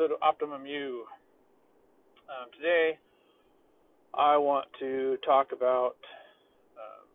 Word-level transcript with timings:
episode 0.00 0.14
of 0.14 0.22
Optimum 0.22 0.64
You. 0.64 1.04
Um, 2.28 2.48
today, 2.56 2.98
I 4.14 4.36
want 4.38 4.66
to 4.78 5.18
talk 5.26 5.48
about 5.52 5.96
um, 6.76 7.06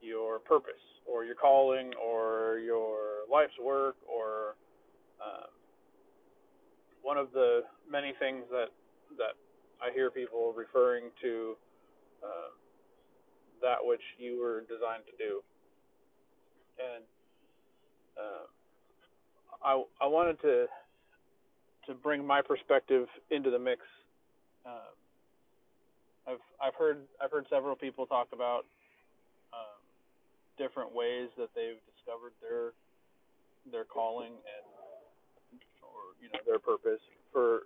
your 0.00 0.40
purpose, 0.40 0.82
or 1.06 1.24
your 1.24 1.36
calling, 1.36 1.92
or 1.94 2.58
your 2.58 3.28
life's 3.30 3.52
work, 3.62 3.94
or 4.12 4.56
um, 5.24 5.46
one 7.02 7.18
of 7.18 7.28
the 7.32 7.60
many 7.88 8.14
things 8.18 8.42
that 8.50 8.68
that 9.16 9.38
I 9.80 9.92
hear 9.94 10.10
people 10.10 10.52
referring 10.56 11.04
to 11.22 11.54
uh, 12.20 12.50
that 13.62 13.78
which 13.80 14.02
you 14.18 14.40
were 14.40 14.62
designed 14.62 15.04
to 15.06 15.24
do, 15.24 15.40
and 16.80 17.04
uh, 18.18 18.46
I 19.64 20.04
I 20.04 20.08
wanted 20.08 20.40
to 20.42 20.66
to 21.86 21.94
bring 21.94 22.26
my 22.26 22.42
perspective 22.42 23.06
into 23.30 23.50
the 23.50 23.58
mix. 23.58 23.80
Um, 24.64 24.94
I've 26.26 26.42
I've 26.60 26.74
heard 26.74 26.98
I've 27.22 27.30
heard 27.30 27.46
several 27.48 27.76
people 27.76 28.06
talk 28.06 28.28
about 28.32 28.64
um, 29.52 29.78
different 30.58 30.94
ways 30.94 31.28
that 31.38 31.48
they've 31.54 31.80
discovered 31.94 32.32
their 32.42 32.72
their 33.70 33.84
calling 33.84 34.34
and 34.34 34.64
or 35.82 36.18
you 36.20 36.28
know 36.32 36.40
their 36.46 36.58
purpose. 36.58 37.00
For 37.32 37.60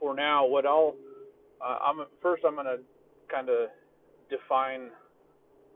for 0.00 0.14
now, 0.14 0.46
what 0.46 0.66
I'll 0.66 0.94
uh, 1.64 1.78
I'm 1.82 2.06
first 2.22 2.44
I'm 2.46 2.56
gonna 2.56 2.78
kind 3.30 3.48
of 3.48 3.68
define 4.30 4.90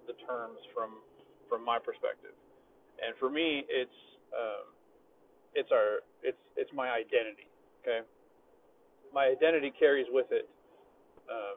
the 0.07 0.15
terms 0.27 0.59
from 0.75 0.91
from 1.49 1.65
my 1.65 1.79
perspective, 1.79 2.33
and 3.05 3.15
for 3.19 3.29
me 3.29 3.65
it's 3.69 3.91
um, 4.33 4.73
it's 5.55 5.71
our 5.73 6.01
it's 6.23 6.39
it's 6.57 6.71
my 6.75 6.91
identity. 6.91 7.49
Okay, 7.83 8.07
my 9.13 9.27
identity 9.27 9.73
carries 9.79 10.07
with 10.11 10.27
it 10.31 10.49
um, 11.31 11.57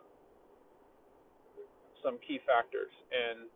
some 2.03 2.17
key 2.25 2.39
factors, 2.45 2.91
and 3.11 3.47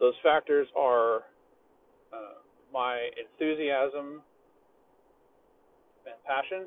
those 0.00 0.14
factors 0.22 0.68
are 0.76 1.24
uh, 2.12 2.40
my 2.72 3.08
enthusiasm 3.18 4.22
and 6.06 6.16
passion, 6.26 6.66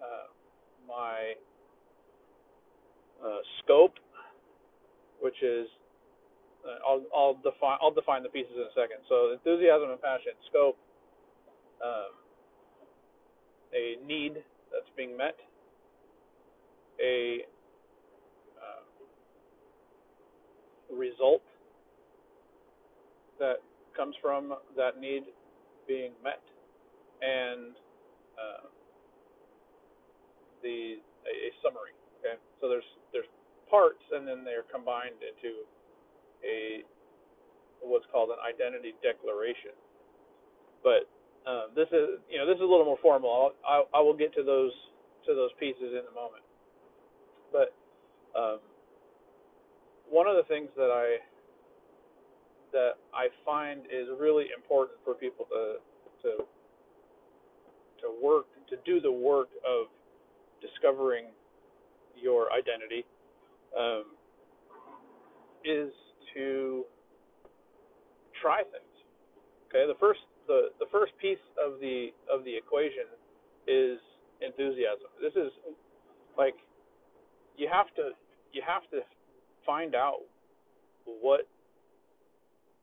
uh, 0.00 0.28
my 0.86 1.34
uh, 3.24 3.38
scope, 3.62 3.94
which 5.20 5.42
is 5.42 5.66
uh, 6.64 6.78
I'll 6.86 7.02
I'll 7.14 7.34
define 7.34 7.78
I'll 7.80 7.94
define 7.94 8.22
the 8.22 8.28
pieces 8.28 8.52
in 8.56 8.62
a 8.62 8.74
second. 8.74 9.04
So 9.08 9.32
enthusiasm 9.32 9.90
and 9.90 10.00
passion, 10.00 10.32
scope, 10.50 10.76
um, 11.82 12.12
a 13.74 13.96
need 14.06 14.34
that's 14.72 14.90
being 14.96 15.16
met, 15.16 15.36
a 17.02 17.38
uh, 18.58 18.82
result 20.94 21.42
that 23.38 23.56
comes 23.96 24.14
from 24.22 24.54
that 24.76 25.00
need 25.00 25.24
being 25.86 26.12
met, 26.22 26.42
and 27.22 27.74
uh, 28.38 28.66
the 30.62 30.98
a, 31.26 31.32
a 31.32 31.50
summary. 31.62 31.94
Okay, 32.20 32.38
so 32.60 32.68
there's 32.68 32.84
there's 33.12 33.28
parts, 33.70 34.02
and 34.12 34.26
then 34.26 34.44
they're 34.44 34.66
combined 34.72 35.18
into 35.20 35.64
a 36.44 36.84
what's 37.82 38.06
called 38.12 38.30
an 38.30 38.40
identity 38.40 38.94
declaration. 39.02 39.76
But 40.82 41.08
um, 41.46 41.66
this 41.76 41.88
is 41.88 42.20
you 42.30 42.38
know 42.38 42.46
this 42.46 42.56
is 42.56 42.62
a 42.62 42.70
little 42.70 42.84
more 42.84 42.98
formal. 43.02 43.52
I'll, 43.66 43.84
I, 43.92 43.98
I 43.98 44.00
will 44.00 44.16
get 44.16 44.34
to 44.34 44.42
those 44.42 44.72
to 45.26 45.34
those 45.34 45.50
pieces 45.58 45.92
in 45.92 46.02
a 46.10 46.14
moment. 46.14 46.44
But 47.52 47.74
um, 48.38 48.58
one 50.10 50.26
of 50.26 50.36
the 50.36 50.44
things 50.48 50.68
that 50.76 50.90
I 50.90 51.18
that 52.72 52.92
I 53.14 53.28
find 53.44 53.80
is 53.86 54.08
really 54.18 54.46
important 54.56 54.98
for 55.04 55.14
people 55.14 55.46
to 55.50 55.76
to 56.22 56.44
to 58.02 58.08
work 58.22 58.46
to 58.70 58.76
do 58.84 59.00
the 59.00 59.12
work 59.12 59.48
of 59.66 59.86
discovering 60.60 61.26
your 62.16 62.48
identity 62.52 63.04
um, 63.78 64.04
is 65.64 65.92
to 66.34 66.84
try 68.40 68.62
things. 68.62 68.94
Okay, 69.68 69.86
the 69.86 69.98
first 69.98 70.20
the 70.46 70.68
the 70.78 70.86
first 70.92 71.12
piece 71.20 71.42
of 71.58 71.80
the 71.80 72.08
of 72.32 72.44
the 72.44 72.56
equation 72.56 73.08
is 73.66 73.98
enthusiasm. 74.40 75.08
This 75.20 75.34
is 75.34 75.52
like 76.36 76.54
you 77.56 77.68
have 77.72 77.86
to 77.96 78.10
you 78.52 78.62
have 78.66 78.82
to 78.90 79.00
find 79.66 79.94
out 79.94 80.20
what 81.04 81.48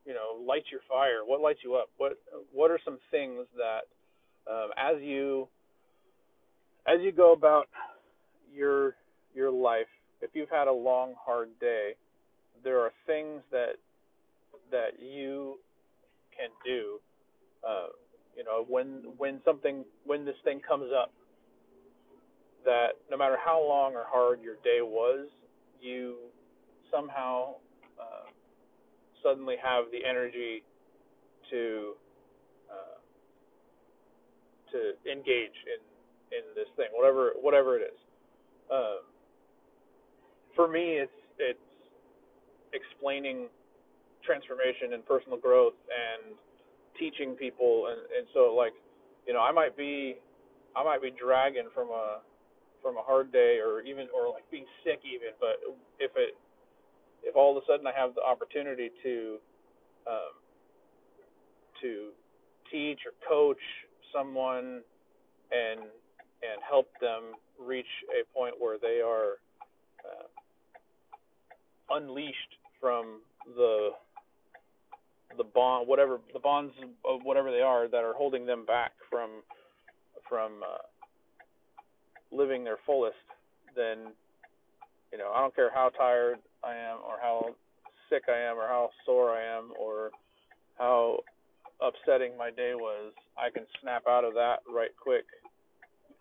you 0.06 0.14
know 0.14 0.42
lights 0.46 0.68
your 0.72 0.82
fire, 0.90 1.26
what 1.26 1.42
lights 1.42 1.60
you 1.64 1.76
up, 1.76 1.90
what 1.98 2.18
what 2.52 2.72
are 2.72 2.80
some 2.84 2.98
things 3.10 3.46
that 3.56 3.86
um, 4.52 4.70
as 4.78 5.02
you 5.02 5.48
as 6.88 7.00
you 7.02 7.12
go 7.12 7.34
about 7.34 7.68
your 8.54 8.96
your 9.34 9.52
life, 9.52 9.88
if 10.22 10.32
you've 10.34 10.50
had 10.50 10.68
a 10.68 10.74
long 10.74 11.14
hard 11.24 11.50
day, 11.60 11.92
there 12.64 12.80
are 12.80 12.92
things 13.06 13.42
that 13.52 13.76
that 14.72 15.00
you 15.00 15.58
can 16.38 16.50
do 16.66 17.00
uh, 17.68 17.88
you 18.36 18.44
know, 18.44 18.66
when 18.68 19.04
when 19.18 19.42
something 19.46 19.84
when 20.06 20.26
this 20.26 20.36
thing 20.44 20.62
comes 20.68 20.92
up, 20.96 21.12
that 22.66 23.00
no 23.10 23.18
matter 23.18 23.38
how 23.44 23.60
long 23.60 23.94
or 23.96 24.06
hard 24.08 24.42
your 24.42 24.56
day 24.64 24.80
was, 24.82 25.28
you 25.82 26.16
somehow 26.92 27.56
uh, 28.00 28.30
suddenly 29.24 29.56
have 29.62 29.86
the 29.92 30.08
energy 30.08 30.64
to 31.50 31.94
uh, 32.72 33.00
to 34.72 35.12
engage 35.12 35.58
in 35.68 35.82
in 36.38 36.44
this 36.56 36.68
thing, 36.76 36.88
whatever 36.94 37.34
whatever 37.42 37.78
it 37.78 37.84
is. 37.84 38.00
Uh, 38.72 39.04
for 40.56 40.68
me, 40.68 41.00
it's 41.00 41.12
it's 41.38 41.60
explaining 42.74 43.48
transformation 44.24 44.94
and 44.94 45.06
personal 45.06 45.38
growth 45.38 45.74
and 45.90 46.38
teaching 47.02 47.34
people 47.34 47.90
and 47.90 47.98
and 48.14 48.28
so 48.34 48.54
like 48.54 48.74
you 49.26 49.34
know 49.34 49.42
I 49.42 49.52
might 49.52 49.76
be 49.76 50.22
I 50.78 50.84
might 50.84 51.02
be 51.02 51.10
dragging 51.10 51.68
from 51.74 51.90
a 51.90 52.22
from 52.82 52.98
a 52.98 53.02
hard 53.02 53.32
day 53.32 53.58
or 53.58 53.82
even 53.82 54.06
or 54.14 54.30
like 54.30 54.46
being 54.52 54.70
sick 54.86 55.02
even 55.02 55.34
but 55.42 55.58
if 55.98 56.12
it 56.16 56.38
if 57.24 57.36
all 57.36 57.58
of 57.58 57.64
a 57.64 57.66
sudden 57.66 57.88
I 57.88 57.94
have 57.98 58.14
the 58.14 58.22
opportunity 58.22 58.92
to 59.02 59.38
um, 60.08 60.34
to 61.82 62.10
teach 62.72 63.00
or 63.06 63.14
coach 63.28 63.62
someone 64.14 64.82
and 65.52 65.82
and 66.42 66.58
help 66.68 66.88
them 67.02 67.34
reach 67.60 67.90
a 68.10 68.26
point 68.38 68.56
where 68.60 68.78
they 68.80 69.02
are 69.02 69.38
uh, 70.06 70.28
unleashed 71.96 72.58
from 72.80 73.22
the 73.56 73.90
the 75.38 75.44
bond, 75.44 75.88
whatever 75.88 76.20
the 76.34 76.40
bonds 76.40 76.74
of 77.06 77.22
whatever 77.24 77.52
they 77.52 77.62
are 77.62 77.88
that 77.88 78.04
are 78.04 78.14
holding 78.14 78.46
them 78.46 78.66
back 78.66 78.92
from 79.10 79.30
from 80.28 80.64
uh, 80.64 80.82
living 82.36 82.64
their 82.64 82.78
fullest, 82.86 83.16
then 83.76 84.14
you 85.12 85.18
know 85.18 85.32
I 85.34 85.42
don't 85.42 85.56
care 85.56 85.72
how 85.74 85.90
tired 85.90 86.40
I 86.64 86.74
am 86.76 86.98
or 87.06 87.18
how 87.22 87.56
sick 88.10 88.24
I 88.28 88.38
am 88.38 88.58
or 88.58 88.68
how 88.68 88.90
sore 89.06 89.32
I 89.32 89.44
am 89.44 89.72
or 89.80 90.12
how 90.78 91.20
upsetting 91.82 92.38
my 92.38 92.52
day 92.52 92.74
was, 92.76 93.14
I 93.38 93.50
can 93.50 93.66
snap 93.82 94.04
out 94.08 94.24
of 94.24 94.34
that 94.36 94.62
right 94.70 94.94
quick 94.96 95.26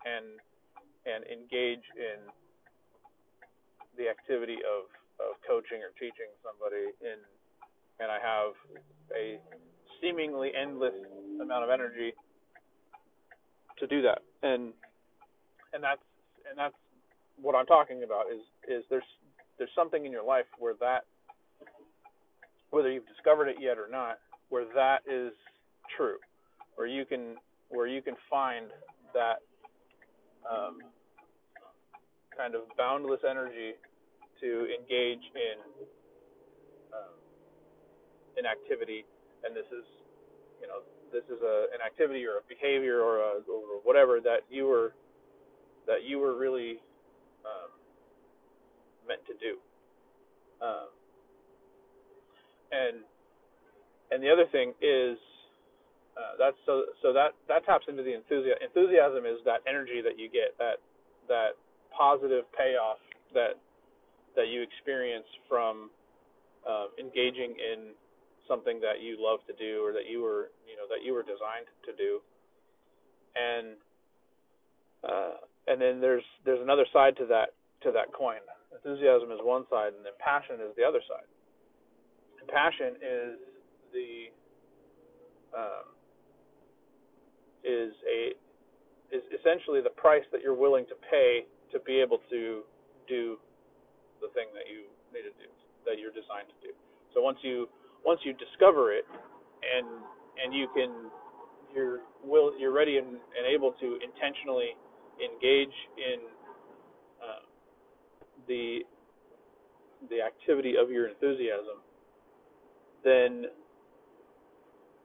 and 0.05 0.25
and 1.05 1.25
engage 1.25 1.85
in 1.97 2.21
the 3.97 4.09
activity 4.09 4.57
of 4.65 4.89
of 5.21 5.37
coaching 5.45 5.81
or 5.85 5.93
teaching 5.99 6.29
somebody 6.41 6.89
in 7.01 7.21
and 8.01 8.09
I 8.09 8.17
have 8.17 8.57
a 9.17 9.39
seemingly 10.01 10.51
endless 10.59 10.93
amount 11.41 11.63
of 11.63 11.69
energy 11.69 12.13
to 13.79 13.87
do 13.87 14.01
that. 14.01 14.19
And 14.43 14.73
and 15.73 15.83
that's 15.83 16.01
and 16.49 16.57
that's 16.57 16.75
what 17.41 17.55
I'm 17.55 17.65
talking 17.65 18.03
about 18.03 18.25
is 18.31 18.41
is 18.67 18.83
there's 18.89 19.03
there's 19.57 19.69
something 19.75 20.05
in 20.05 20.11
your 20.11 20.23
life 20.23 20.45
where 20.59 20.75
that 20.79 21.05
whether 22.71 22.91
you've 22.91 23.07
discovered 23.07 23.47
it 23.47 23.57
yet 23.59 23.77
or 23.77 23.87
not, 23.89 24.19
where 24.49 24.65
that 24.73 24.99
is 25.05 25.33
true, 25.95 26.17
where 26.75 26.87
you 26.87 27.05
can 27.05 27.35
where 27.69 27.87
you 27.87 28.01
can 28.01 28.15
find 28.29 28.67
that 29.13 29.39
um, 30.49 30.79
kind 32.35 32.55
of 32.55 32.61
boundless 32.77 33.21
energy 33.29 33.73
to 34.41 34.67
engage 34.79 35.23
in 35.35 35.85
in 38.37 38.45
activity, 38.45 39.05
and 39.43 39.55
this 39.55 39.67
is, 39.71 39.85
you 40.61 40.67
know, 40.67 40.85
this 41.11 41.23
is 41.27 41.41
a 41.43 41.67
an 41.75 41.81
activity 41.85 42.25
or 42.25 42.39
a 42.39 42.45
behavior 42.47 43.01
or 43.01 43.19
a 43.19 43.31
or 43.49 43.81
whatever 43.83 44.19
that 44.21 44.47
you 44.49 44.65
were 44.65 44.93
that 45.87 46.03
you 46.07 46.19
were 46.19 46.37
really 46.37 46.79
um, 47.43 47.71
meant 49.07 49.21
to 49.27 49.33
do. 49.39 49.57
Um, 50.61 50.87
and 52.71 52.97
and 54.11 54.23
the 54.23 54.29
other 54.29 54.45
thing 54.51 54.73
is 54.81 55.17
uh, 56.15 56.35
that's 56.37 56.57
so 56.65 56.85
so 57.01 57.13
that 57.13 57.31
that 57.47 57.65
taps 57.65 57.85
into 57.87 58.03
the 58.03 58.13
enthusiasm. 58.13 58.59
Enthusiasm 58.61 59.25
is 59.25 59.39
that 59.45 59.63
energy 59.67 60.01
that 60.03 60.19
you 60.19 60.29
get 60.29 60.55
that 60.59 60.79
that 61.27 61.55
positive 61.91 62.45
payoff 62.55 62.99
that 63.33 63.59
that 64.35 64.47
you 64.47 64.61
experience 64.61 65.27
from 65.47 65.89
uh, 66.67 66.87
engaging 66.99 67.55
in 67.57 67.95
something 68.51 68.83
that 68.83 68.99
you 68.99 69.15
love 69.15 69.39
to 69.47 69.55
do 69.55 69.79
or 69.79 69.95
that 69.95 70.11
you 70.11 70.19
were 70.19 70.51
you 70.67 70.75
know 70.75 70.83
that 70.91 70.99
you 70.99 71.15
were 71.15 71.23
designed 71.23 71.71
to 71.87 71.95
do. 71.95 72.19
And 73.31 73.79
uh, 75.07 75.39
and 75.71 75.79
then 75.79 76.03
there's 76.03 76.27
there's 76.43 76.59
another 76.59 76.85
side 76.91 77.15
to 77.23 77.25
that 77.31 77.55
to 77.87 77.95
that 77.95 78.11
coin. 78.11 78.43
Enthusiasm 78.75 79.31
is 79.31 79.39
one 79.39 79.63
side 79.71 79.95
and 79.95 80.03
then 80.03 80.11
passion 80.19 80.59
is 80.59 80.75
the 80.75 80.83
other 80.83 80.99
side. 81.07 81.27
And 82.43 82.49
passion 82.51 82.99
is 82.99 83.39
the 83.95 84.11
um, 85.55 85.87
is 87.63 87.95
a 88.03 88.35
is 89.15 89.23
essentially 89.31 89.79
the 89.79 89.95
price 89.95 90.23
that 90.31 90.43
you're 90.43 90.57
willing 90.57 90.83
to 90.91 90.95
pay 91.07 91.47
to 91.71 91.79
be 91.87 91.99
able 92.03 92.19
to 92.31 92.67
do 93.07 93.39
the 94.19 94.27
thing 94.35 94.51
that 94.55 94.67
you 94.67 94.87
need 95.15 95.23
to 95.23 95.35
do 95.39 95.47
that 95.87 95.99
you're 95.99 96.13
designed 96.13 96.47
to 96.47 96.59
do. 96.63 96.71
So 97.13 97.21
once 97.21 97.39
you 97.41 97.67
once 98.05 98.19
you 98.23 98.33
discover 98.33 98.91
it 98.91 99.05
and 99.61 99.87
and 100.43 100.53
you 100.53 100.67
can 100.75 100.89
you're 101.73 101.99
will 102.23 102.51
you're 102.57 102.73
ready 102.73 102.97
and, 102.97 103.07
and 103.07 103.45
able 103.53 103.71
to 103.73 103.97
intentionally 104.03 104.75
engage 105.21 105.75
in 105.97 106.19
uh, 107.21 107.41
the 108.47 108.79
the 110.09 110.21
activity 110.21 110.73
of 110.81 110.89
your 110.89 111.07
enthusiasm, 111.07 111.77
then 113.03 113.45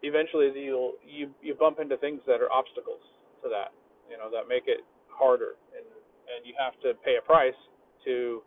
eventually 0.03 0.51
you'll 0.55 0.95
you 1.07 1.31
you 1.43 1.55
bump 1.55 1.79
into 1.81 1.97
things 1.99 2.21
that 2.27 2.41
are 2.41 2.51
obstacles 2.51 3.01
to 3.43 3.49
that, 3.49 3.73
you 4.11 4.17
know, 4.17 4.31
that 4.31 4.49
make 4.49 4.65
it 4.67 4.81
harder, 5.09 5.57
and 5.77 5.85
and 5.85 6.47
you 6.47 6.55
have 6.59 6.73
to 6.81 6.99
pay 7.05 7.17
a 7.19 7.23
price 7.23 7.59
to 8.05 8.43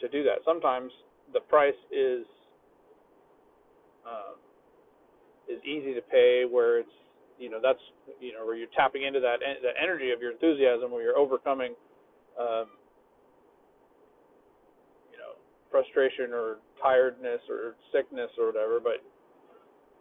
to 0.00 0.08
do 0.08 0.24
that. 0.24 0.38
Sometimes 0.44 0.90
the 1.32 1.40
price 1.40 1.78
is 1.92 2.26
um, 4.06 4.36
is 5.48 5.62
easy 5.64 5.94
to 5.94 6.02
pay, 6.02 6.44
where 6.48 6.80
it's 6.80 6.96
you 7.38 7.50
know 7.50 7.58
that's 7.62 7.80
you 8.20 8.32
know 8.32 8.44
where 8.44 8.56
you're 8.56 8.72
tapping 8.76 9.02
into 9.04 9.20
that 9.20 9.40
that 9.40 9.74
energy 9.82 10.10
of 10.10 10.20
your 10.20 10.32
enthusiasm, 10.32 10.90
where 10.90 11.02
you're 11.02 11.18
overcoming 11.18 11.74
um, 12.38 12.66
you 15.10 15.18
know 15.18 15.36
frustration 15.70 16.32
or 16.32 16.58
tiredness 16.82 17.40
or 17.48 17.74
sickness 17.92 18.30
or 18.38 18.46
whatever. 18.46 18.80
But 18.80 19.02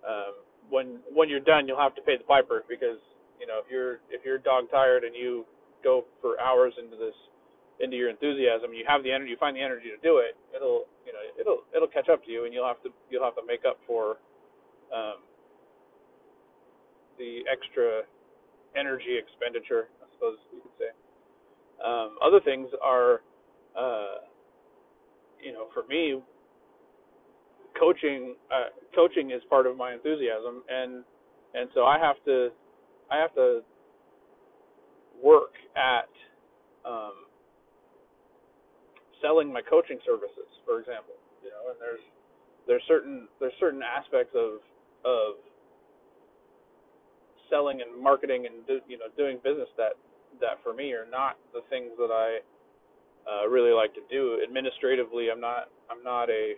um, 0.08 0.34
when 0.70 1.00
when 1.14 1.30
you're 1.30 1.40
done, 1.40 1.68
you'll 1.68 1.80
have 1.80 1.96
to 1.96 2.02
pay 2.02 2.18
the 2.18 2.24
piper 2.24 2.64
because 2.70 3.00
you 3.40 3.48
know 3.48 3.60
if 3.64 3.72
you're 3.72 4.00
if 4.10 4.24
you're 4.26 4.38
dog 4.38 4.70
tired 4.72 5.04
and 5.04 5.16
you 5.16 5.46
go 5.84 6.06
for 6.22 6.40
hours 6.40 6.74
into 6.78 6.98
this 6.98 7.16
into 7.80 7.96
your 7.96 8.10
enthusiasm, 8.10 8.74
you 8.74 8.84
have 8.88 9.04
the 9.04 9.12
energy, 9.12 9.32
you 9.32 9.38
find 9.38 9.56
the 9.56 9.62
energy 9.62 9.88
to 9.90 10.00
do 10.04 10.20
it, 10.20 10.36
it'll 10.56 10.86
you 11.06 11.14
know 11.14 11.24
it'll 11.40 11.64
it'll 11.76 11.88
catch 11.88 12.10
up 12.10 12.24
to 12.26 12.32
you, 12.32 12.46
and 12.46 12.54
you'll 12.54 12.68
have 12.68 12.82
to 12.84 12.90
you'll 13.10 13.24
have 13.24 13.36
to 13.36 13.46
make 13.46 13.64
up 13.66 13.78
for 13.88 14.18
um, 14.94 15.24
the 17.18 17.42
extra 17.52 18.04
energy 18.76 19.18
expenditure, 19.18 19.90
I 20.02 20.06
suppose 20.14 20.38
you 20.54 20.62
could 20.62 20.78
say. 20.78 20.92
Um, 21.84 22.18
other 22.22 22.40
things 22.44 22.68
are, 22.84 23.22
uh, 23.78 24.28
you 25.42 25.54
know, 25.54 25.68
for 25.74 25.84
me, 25.88 26.22
coaching 27.80 28.36
uh, 28.52 28.70
coaching 28.94 29.32
is 29.32 29.42
part 29.50 29.68
of 29.68 29.78
my 29.78 29.94
enthusiasm, 29.94 30.64
and 30.70 31.04
and 31.54 31.70
so 31.74 31.86
I 31.86 31.98
have 32.00 32.18
to 32.26 32.50
I 33.12 33.18
have 33.18 33.34
to 33.36 33.62
work 35.22 35.54
at 35.76 36.10
um, 36.90 37.29
selling 39.22 39.52
my 39.52 39.62
coaching 39.62 40.00
services, 40.06 40.50
for 40.66 40.80
example. 40.80 41.16
You 41.44 41.50
know, 41.52 41.72
and 41.72 41.80
there's 41.80 42.04
there's 42.68 42.84
certain 42.88 43.28
there's 43.40 43.56
certain 43.60 43.82
aspects 43.82 44.34
of 44.36 44.60
of 45.06 45.40
selling 47.50 47.82
and 47.82 47.92
marketing 47.96 48.46
and 48.46 48.66
do, 48.68 48.80
you 48.88 48.98
know 48.98 49.10
doing 49.18 49.40
business 49.44 49.70
that 49.78 49.98
that 50.40 50.62
for 50.64 50.74
me 50.74 50.94
are 50.94 51.10
not 51.10 51.38
the 51.54 51.62
things 51.70 51.92
that 51.98 52.14
I 52.14 52.40
uh, 53.28 53.48
really 53.48 53.72
like 53.72 53.94
to 53.96 54.04
do. 54.10 54.40
Administratively, 54.44 55.30
I'm 55.32 55.42
not 55.42 55.70
I'm 55.90 56.04
not 56.04 56.30
a 56.30 56.56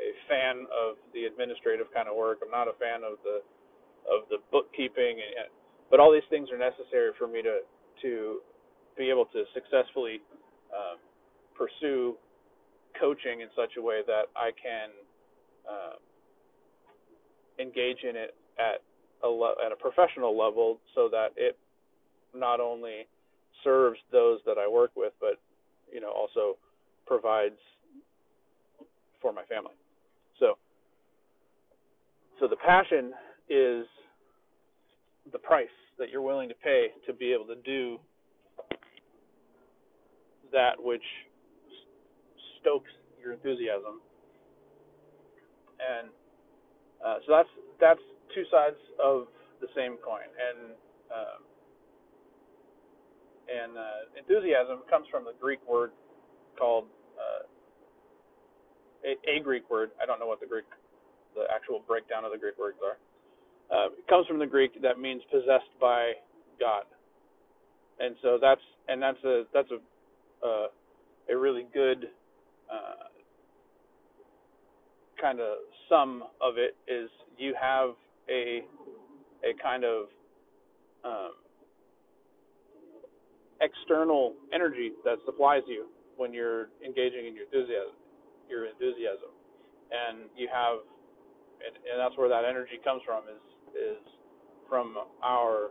a 0.00 0.10
fan 0.28 0.66
of 0.74 0.98
the 1.14 1.24
administrative 1.24 1.86
kind 1.94 2.08
of 2.08 2.16
work. 2.16 2.38
I'm 2.42 2.50
not 2.50 2.66
a 2.66 2.76
fan 2.78 3.02
of 3.06 3.18
the 3.22 3.42
of 4.06 4.28
the 4.28 4.38
bookkeeping, 4.50 5.18
and, 5.18 5.48
but 5.90 6.00
all 6.00 6.12
these 6.12 6.26
things 6.30 6.50
are 6.50 6.58
necessary 6.58 7.12
for 7.18 7.26
me 7.26 7.42
to 7.42 7.66
to 8.02 8.40
be 8.96 9.10
able 9.10 9.26
to 9.26 9.44
successfully 9.54 10.22
um, 10.70 10.98
pursue 11.56 12.16
coaching 12.98 13.40
in 13.40 13.48
such 13.56 13.72
a 13.78 13.82
way 13.82 14.00
that 14.06 14.24
I 14.36 14.50
can 14.50 14.90
uh, 15.68 15.96
engage 17.58 18.02
in 18.08 18.16
it 18.16 18.34
at 18.58 18.82
a 19.22 19.54
at 19.64 19.72
a 19.72 19.76
professional 19.76 20.36
level, 20.38 20.78
so 20.94 21.08
that 21.10 21.28
it 21.36 21.56
not 22.34 22.60
only 22.60 23.06
serves 23.62 23.98
those 24.12 24.40
that 24.46 24.56
I 24.58 24.68
work 24.68 24.90
with, 24.96 25.12
but 25.20 25.40
you 25.92 26.00
know 26.00 26.10
also 26.10 26.56
provides 27.06 27.58
for 29.20 29.32
my 29.32 29.44
family. 29.44 29.72
So, 30.38 30.58
so 32.38 32.46
the 32.48 32.56
passion 32.56 33.12
is 33.48 33.86
the 35.32 35.38
price 35.38 35.68
that 35.98 36.10
you're 36.10 36.22
willing 36.22 36.48
to 36.48 36.54
pay 36.54 36.88
to 37.06 37.12
be 37.12 37.32
able 37.32 37.46
to 37.46 37.56
do 37.64 37.98
that 40.52 40.72
which 40.78 41.02
stokes 42.64 42.90
your 43.20 43.36
enthusiasm. 43.36 44.00
And 45.76 46.08
uh, 47.04 47.20
so 47.26 47.36
that's 47.36 47.52
that's 47.76 48.04
two 48.32 48.48
sides 48.48 48.80
of 48.96 49.28
the 49.60 49.68
same 49.76 50.00
coin. 50.00 50.24
And 50.32 50.72
uh, 51.12 51.36
and 53.44 53.76
uh, 53.76 54.16
enthusiasm 54.16 54.80
comes 54.88 55.04
from 55.12 55.24
the 55.24 55.36
Greek 55.36 55.60
word 55.68 55.92
called 56.58 56.88
uh, 57.20 57.44
a, 59.04 59.36
a, 59.36 59.42
Greek 59.42 59.68
word. 59.68 59.90
I 60.00 60.06
don't 60.06 60.18
know 60.18 60.26
what 60.26 60.40
the 60.40 60.46
Greek, 60.46 60.64
the 61.34 61.44
actual 61.54 61.84
breakdown 61.86 62.24
of 62.24 62.32
the 62.32 62.38
Greek 62.38 62.58
words 62.58 62.78
are. 62.80 62.96
Uh, 63.68 63.88
it 63.92 64.06
comes 64.08 64.26
from 64.26 64.38
the 64.38 64.46
Greek 64.46 64.80
that 64.80 64.98
means 64.98 65.20
possessed 65.30 65.72
by 65.80 66.12
God, 66.58 66.84
and 68.00 68.16
so 68.22 68.38
that's 68.40 68.60
and 68.88 69.02
that's 69.02 69.22
a 69.24 69.44
that's 69.52 69.68
a 69.70 70.46
uh, 70.46 70.66
a 71.30 71.36
really 71.36 71.66
good 71.74 72.08
uh, 72.74 73.04
kind 75.20 75.40
of 75.40 75.58
sum 75.88 76.24
of 76.40 76.58
it 76.58 76.76
is 76.88 77.08
you 77.38 77.54
have 77.60 77.90
a 78.28 78.62
a 79.44 79.52
kind 79.62 79.84
of 79.84 80.06
um, 81.04 81.32
external 83.60 84.34
energy 84.52 84.92
that 85.04 85.18
supplies 85.24 85.62
you 85.66 85.86
when 86.16 86.32
you're 86.32 86.68
engaging 86.84 87.26
in 87.26 87.34
your 87.34 87.44
enthusiasm 87.44 87.94
your 88.48 88.66
enthusiasm. 88.66 89.32
And 89.90 90.30
you 90.36 90.48
have 90.52 90.78
and, 91.64 91.74
and 91.76 91.96
that's 91.98 92.16
where 92.18 92.28
that 92.28 92.44
energy 92.44 92.78
comes 92.82 93.02
from 93.06 93.24
is 93.24 93.42
is 93.74 94.02
from 94.68 94.96
our 95.22 95.70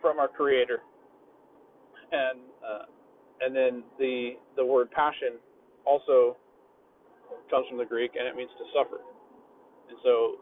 from 0.00 0.18
our 0.18 0.28
creator. 0.28 0.80
And 2.10 2.40
uh, 2.60 2.84
and 3.40 3.54
then 3.54 3.82
the 3.98 4.32
the 4.56 4.64
word 4.64 4.90
passion 4.90 5.38
also 5.84 6.36
comes 7.50 7.66
from 7.68 7.78
the 7.78 7.84
Greek 7.84 8.12
and 8.18 8.26
it 8.26 8.36
means 8.36 8.50
to 8.58 8.64
suffer. 8.72 9.00
And 9.88 9.98
so 10.02 10.36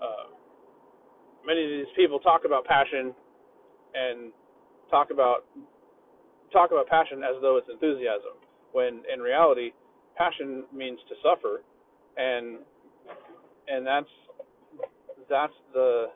uh, 0.00 0.26
many 1.46 1.64
of 1.64 1.70
these 1.70 1.92
people 1.96 2.18
talk 2.18 2.42
about 2.44 2.64
passion 2.64 3.14
and 3.94 4.32
talk 4.90 5.10
about 5.10 5.44
talk 6.52 6.70
about 6.70 6.86
passion 6.86 7.22
as 7.22 7.34
though 7.42 7.56
it's 7.56 7.68
enthusiasm, 7.70 8.38
when 8.72 9.02
in 9.12 9.20
reality, 9.20 9.72
passion 10.16 10.64
means 10.72 10.98
to 11.08 11.14
suffer, 11.22 11.62
and 12.16 12.58
and 13.68 13.86
that's 13.86 14.12
that's 15.28 15.54
the 15.72 16.06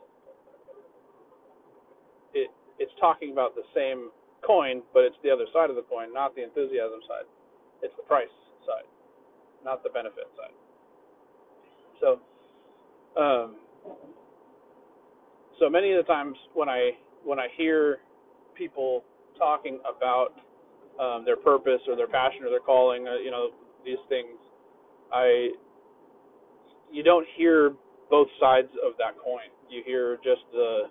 it 2.35 2.50
it's 2.78 2.92
talking 3.00 3.32
about 3.32 3.54
the 3.54 3.66
same 3.75 4.11
coin, 4.47 4.82
but 4.94 5.02
it's 5.02 5.16
the 5.23 5.30
other 5.30 5.47
side 5.52 5.70
of 5.70 5.76
the 5.76 5.82
coin, 5.82 6.12
not 6.12 6.35
the 6.35 6.42
enthusiasm 6.42 7.00
side. 7.08 7.26
It's 7.82 7.94
the 7.97 8.02
price 8.04 8.32
side, 8.69 8.85
not 9.65 9.83
the 9.83 9.89
benefit 9.89 10.29
side. 10.37 10.53
So, 12.01 12.21
um, 13.17 13.57
so 15.59 15.69
many 15.69 15.93
of 15.93 16.05
the 16.05 16.13
times 16.13 16.37
when 16.55 16.69
I 16.69 16.91
when 17.25 17.39
I 17.39 17.49
hear 17.57 17.99
people 18.55 19.03
talking 19.39 19.81
about 19.85 20.35
um, 21.01 21.25
their 21.25 21.37
purpose 21.37 21.81
or 21.89 21.97
their 21.97 22.09
passion 22.09 22.45
or 22.45 22.51
their 22.51 22.61
calling, 22.61 23.07
uh, 23.09 23.17
you 23.17 23.31
know, 23.31 23.51
these 23.85 23.99
things, 24.09 24.37
I 25.13 25.51
you 26.93 27.03
don't 27.03 27.27
hear 27.37 27.75
both 28.11 28.29
sides 28.41 28.69
of 28.85 28.93
that 28.99 29.19
coin. 29.23 29.51
You 29.69 29.83
hear 29.85 30.17
just 30.25 30.43
the, 30.53 30.85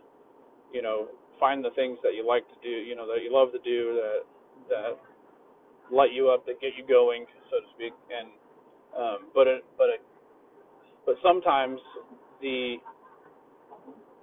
you 0.72 0.82
know, 0.82 1.08
find 1.40 1.64
the 1.64 1.72
things 1.72 1.98
that 2.04 2.14
you 2.14 2.28
like 2.28 2.48
to 2.48 2.56
do, 2.62 2.70
you 2.70 2.96
know, 2.96 3.08
that 3.08 3.24
you 3.24 3.34
love 3.34 3.52
to 3.54 3.60
do, 3.60 3.96
that 3.96 4.20
that 4.70 5.00
light 5.92 6.14
you 6.14 6.30
up, 6.30 6.46
that 6.46 6.60
get 6.62 6.72
you 6.78 6.86
going, 6.88 7.26
so 7.50 7.60
to 7.60 7.68
speak. 7.76 7.94
And 8.12 8.30
um, 8.98 9.30
but 9.34 9.48
it, 9.48 9.64
but 9.78 9.90
it, 9.90 10.02
but 11.06 11.16
sometimes 11.22 11.80
the 12.42 12.78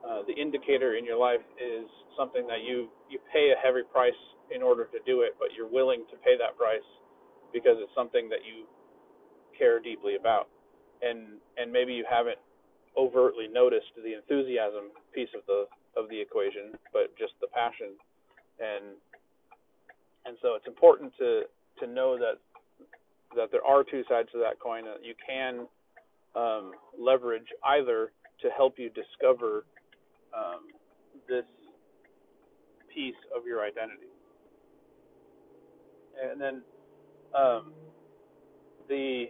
uh, 0.05 0.23
the 0.27 0.35
indicator 0.35 0.97
in 0.97 1.05
your 1.05 1.19
life 1.19 1.45
is 1.57 1.87
something 2.17 2.47
that 2.47 2.63
you 2.67 2.89
you 3.09 3.19
pay 3.33 3.53
a 3.53 3.59
heavy 3.61 3.83
price 3.91 4.19
in 4.55 4.63
order 4.63 4.85
to 4.85 4.99
do 5.07 5.23
it, 5.23 5.35
but 5.39 5.49
you're 5.57 5.71
willing 5.71 6.05
to 6.11 6.17
pay 6.19 6.37
that 6.37 6.57
price 6.57 6.85
because 7.53 7.77
it's 7.79 7.95
something 7.95 8.29
that 8.29 8.45
you 8.45 8.67
care 9.57 9.81
deeply 9.81 10.17
about, 10.17 10.49
and 11.03 11.41
and 11.57 11.73
maybe 11.73 11.93
you 11.95 12.05
haven't 12.09 12.39
overtly 12.99 13.49
noticed 13.49 13.91
the 13.97 14.15
enthusiasm 14.15 14.91
piece 15.15 15.31
of 15.35 15.43
the 15.47 15.67
of 15.97 16.09
the 16.11 16.21
equation, 16.21 16.75
but 16.93 17.15
just 17.17 17.33
the 17.41 17.47
passion, 17.55 17.95
and 18.59 18.99
and 20.27 20.37
so 20.43 20.55
it's 20.55 20.67
important 20.67 21.13
to 21.19 21.43
to 21.81 21.87
know 21.87 22.19
that 22.19 22.39
that 23.37 23.51
there 23.51 23.65
are 23.65 23.83
two 23.83 24.03
sides 24.09 24.29
to 24.33 24.39
that 24.39 24.61
coin 24.61 24.85
that 24.85 25.05
you 25.05 25.15
can 25.27 25.67
um, 26.37 26.73
leverage 26.99 27.47
either 27.65 28.13
to 28.41 28.49
help 28.57 28.79
you 28.79 28.91
discover 28.91 29.65
um, 30.37 30.61
this 31.29 31.45
piece 32.95 33.15
of 33.37 33.47
your 33.47 33.65
identity. 33.65 34.09
And 36.23 36.41
then 36.41 36.63
um, 37.37 37.73
the 38.89 39.27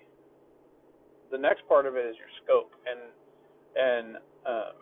the 1.31 1.39
next 1.39 1.67
part 1.67 1.87
of 1.87 1.97
it 1.97 2.07
is 2.07 2.15
your 2.17 2.29
scope, 2.45 2.73
and 2.87 3.01
and 3.77 4.17
um, 4.47 4.75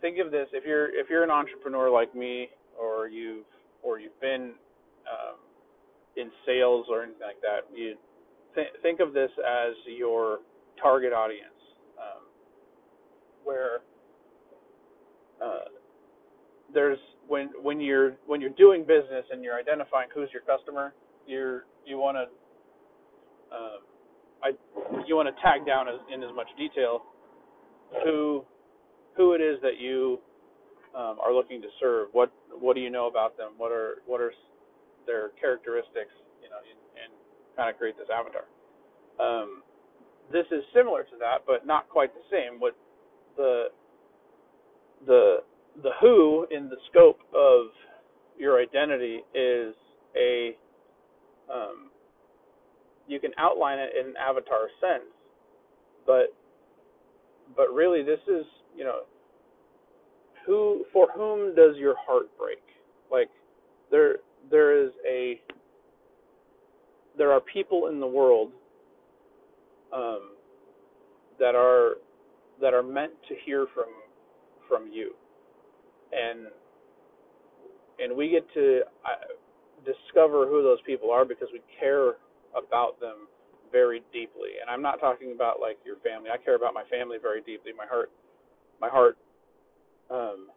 think 0.00 0.18
of 0.18 0.32
this: 0.32 0.48
if 0.52 0.64
you're 0.64 0.88
if 0.88 1.08
you're 1.08 1.22
an 1.22 1.30
entrepreneur 1.30 1.88
like 1.88 2.14
me, 2.14 2.48
or 2.78 3.08
you've 3.08 3.44
or 3.82 4.00
you've 4.00 4.20
been 4.20 4.52
um, 5.10 5.36
in 6.16 6.30
sales 6.46 6.86
or 6.90 7.02
anything 7.02 7.22
like 7.26 7.40
that, 7.42 7.66
you 7.74 7.96
th- 8.54 8.68
think 8.82 9.00
of 9.00 9.12
this 9.12 9.30
as 9.38 9.74
your 9.86 10.40
target 10.80 11.12
audience, 11.12 11.60
um, 11.98 12.22
where 13.44 13.80
uh, 15.42 15.68
there's 16.72 16.98
when 17.28 17.50
when 17.62 17.80
you're 17.80 18.16
when 18.26 18.40
you're 18.40 18.50
doing 18.50 18.82
business 18.82 19.24
and 19.30 19.42
you're 19.42 19.58
identifying 19.58 20.08
who's 20.14 20.28
your 20.32 20.42
customer, 20.42 20.94
you're 21.26 21.64
you 21.84 21.98
want 21.98 22.16
to 22.16 22.24
uh, 23.54 23.78
I 24.42 24.50
you 25.06 25.16
want 25.16 25.28
to 25.34 25.42
tag 25.42 25.66
down 25.66 25.88
as, 25.88 25.96
in 26.12 26.22
as 26.22 26.30
much 26.34 26.48
detail 26.58 27.02
who 28.04 28.44
who 29.16 29.32
it 29.34 29.40
is 29.40 29.60
that 29.62 29.78
you 29.80 30.18
um, 30.96 31.18
are 31.22 31.32
looking 31.32 31.60
to 31.62 31.68
serve. 31.80 32.08
What 32.12 32.32
what 32.58 32.74
do 32.74 32.80
you 32.80 32.90
know 32.90 33.06
about 33.06 33.36
them? 33.36 33.52
What 33.56 33.72
are 33.72 33.96
what 34.06 34.20
are 34.20 34.32
their 35.06 35.30
characteristics? 35.40 36.12
You 36.42 36.50
know, 36.50 36.58
and, 36.60 37.12
kind 37.56 37.70
of 37.70 37.78
create 37.78 37.96
this 37.96 38.08
avatar. 38.12 38.44
Um, 39.18 39.62
this 40.30 40.44
is 40.50 40.62
similar 40.74 41.04
to 41.04 41.16
that, 41.20 41.46
but 41.46 41.66
not 41.66 41.88
quite 41.88 42.12
the 42.12 42.20
same. 42.30 42.60
What 42.60 42.76
the 43.36 43.68
the 45.06 45.38
the 45.82 45.90
who 46.00 46.46
in 46.50 46.68
the 46.68 46.76
scope 46.90 47.20
of 47.34 47.68
your 48.38 48.60
identity 48.60 49.20
is 49.34 49.74
a 50.16 50.56
um, 51.52 51.90
you 53.08 53.20
can 53.20 53.30
outline 53.38 53.78
it 53.78 53.90
in 53.98 54.08
an 54.08 54.14
avatar 54.16 54.68
sense, 54.80 55.10
but 56.06 56.34
but 57.56 57.72
really 57.72 58.02
this 58.02 58.20
is 58.28 58.44
you 58.76 58.84
know 58.84 59.00
who 60.46 60.84
for 60.92 61.08
whom 61.14 61.54
does 61.54 61.76
your 61.76 61.94
heart 61.98 62.26
break? 62.38 62.62
Like 63.10 63.30
there 63.90 64.16
there 64.50 64.84
is 64.84 64.90
a 65.08 65.40
there 67.16 67.32
are 67.32 67.40
people 67.40 67.88
in 67.88 68.00
the 68.00 68.06
world 68.06 68.52
um, 69.92 70.30
that 71.38 71.54
are 71.54 71.94
that 72.60 72.74
are 72.74 72.82
meant 72.82 73.12
to 73.28 73.34
hear 73.44 73.66
from 73.74 73.86
from 74.68 74.90
you. 74.92 75.12
And 76.12 76.46
and 77.98 78.16
we 78.16 78.28
get 78.28 78.46
to 78.54 78.80
uh, 79.04 79.26
discover 79.84 80.46
who 80.46 80.62
those 80.62 80.78
people 80.86 81.10
are 81.10 81.24
because 81.24 81.48
we 81.52 81.60
care 81.80 82.14
about 82.56 83.00
them 83.00 83.28
very 83.72 84.02
deeply. 84.12 84.60
And 84.60 84.70
i'm 84.70 84.82
not 84.82 85.00
talking 85.00 85.32
about 85.34 85.60
like 85.60 85.78
your 85.84 85.96
family. 85.96 86.30
I 86.30 86.36
care 86.42 86.56
about 86.56 86.74
my 86.74 86.84
family 86.90 87.16
very 87.20 87.40
deeply. 87.40 87.72
My 87.76 87.86
heart 87.86 88.10
my 88.80 88.88
heart 88.88 89.16
um 90.10 90.48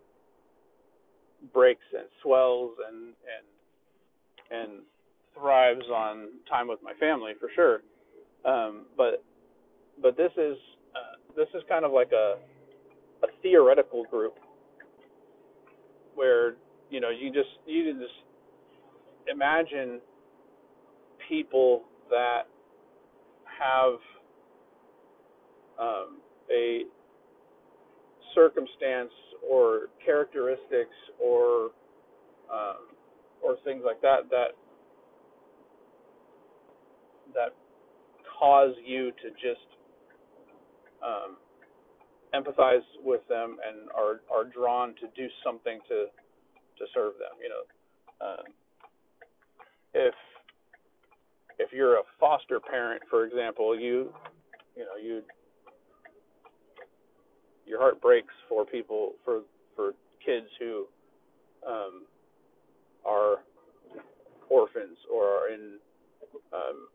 breaks 1.54 1.86
and 1.94 2.08
swells 2.22 2.72
and 2.88 3.08
and 3.08 3.46
and 4.52 4.82
thrives 5.38 5.86
on 5.94 6.30
time 6.50 6.68
with 6.68 6.80
my 6.84 6.94
family 7.00 7.34
for 7.40 7.50
sure. 7.56 7.82
Um 8.46 8.86
but 8.98 9.24
but 10.02 10.18
this 10.18 10.32
is 10.38 10.58
uh, 10.96 11.18
this 11.36 11.48
is 11.54 11.62
kind 11.70 11.86
of 11.86 11.92
like 11.92 12.12
a 12.12 12.36
a 13.24 13.28
theoretical 13.42 14.06
group 14.06 14.36
where 16.16 16.56
you 16.90 17.00
know 17.00 17.10
you 17.10 17.32
just 17.32 17.50
you 17.66 17.84
can 17.84 18.02
just 18.02 18.14
imagine 19.32 20.00
people 21.28 21.84
that 22.10 22.44
have 23.60 24.00
um, 25.80 26.18
a 26.52 26.84
circumstance 28.36 29.12
or 29.48 29.88
characteristics 30.04 30.96
or 31.24 31.72
um, 32.52 32.89
or 33.42 33.56
things 33.64 33.84
like 33.86 34.02
that 34.02 34.30
that 34.30 34.56
that 37.34 37.54
cause 38.40 38.74
you 38.86 39.12
to 39.12 39.30
just 39.32 39.68
um, 41.04 41.38
empathize 42.34 42.86
with 43.04 43.22
them 43.28 43.58
and 43.68 43.90
are 43.96 44.22
are 44.34 44.46
drawn 44.46 44.90
to 44.96 45.08
do 45.16 45.28
something 45.44 45.80
to 45.88 46.06
to 46.78 46.86
serve 46.94 47.14
them. 47.14 47.38
You 47.42 47.50
know, 47.50 48.28
um, 48.28 48.46
if 49.94 50.14
if 51.60 51.74
you're 51.74 51.96
a 51.96 52.04
foster 52.20 52.60
parent, 52.60 53.04
for 53.10 53.26
example, 53.26 53.78
you 53.78 54.14
you 54.76 54.84
know 54.84 54.98
you 55.02 55.22
your 57.66 57.80
heart 57.80 58.02
breaks 58.02 58.34
for 58.48 58.66
people 58.66 59.14
for 59.24 59.42
for 59.76 59.94
kids 60.26 60.48
who 60.60 60.86
um, 61.68 62.06
are 63.10 63.38
orphans 64.50 64.98
or 65.12 65.24
are 65.24 65.50
in 65.54 65.78
um, 66.54 66.88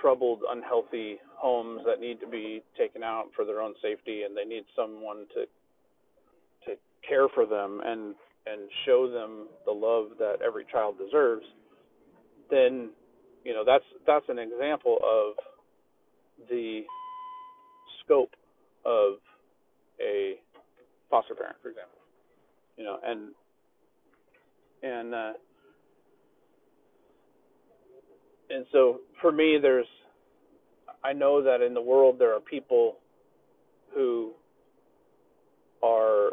troubled, 0.00 0.40
unhealthy 0.48 1.16
homes 1.34 1.82
that 1.86 2.00
need 2.00 2.20
to 2.20 2.28
be 2.28 2.62
taken 2.76 3.02
out 3.02 3.26
for 3.34 3.44
their 3.44 3.60
own 3.60 3.74
safety, 3.82 4.22
and 4.22 4.36
they 4.36 4.44
need 4.44 4.64
someone 4.76 5.26
to 5.34 5.44
to 6.66 6.76
care 7.08 7.28
for 7.34 7.46
them 7.46 7.80
and 7.84 8.14
and 8.46 8.68
show 8.86 9.10
them 9.10 9.48
the 9.66 9.72
love 9.72 10.16
that 10.18 10.36
every 10.44 10.64
child 10.70 10.96
deserves, 10.98 11.44
then 12.50 12.90
you 13.44 13.52
know 13.52 13.64
that's 13.64 13.84
that's 14.06 14.24
an 14.28 14.38
example 14.38 14.98
of 15.02 15.34
the 16.48 16.82
scope 18.04 18.34
of 18.84 19.14
a 20.00 20.34
foster 21.10 21.34
parent, 21.34 21.56
for 21.62 21.68
example. 21.68 21.98
You 22.76 22.84
know, 22.84 22.98
and 23.04 23.34
and 24.82 25.14
uh, 25.14 25.32
and 28.50 28.64
so 28.72 29.00
for 29.20 29.32
me, 29.32 29.58
there's 29.60 29.86
I 31.04 31.12
know 31.12 31.42
that 31.42 31.62
in 31.62 31.74
the 31.74 31.82
world 31.82 32.16
there 32.18 32.34
are 32.34 32.40
people 32.40 32.96
who 33.94 34.32
are 35.82 36.32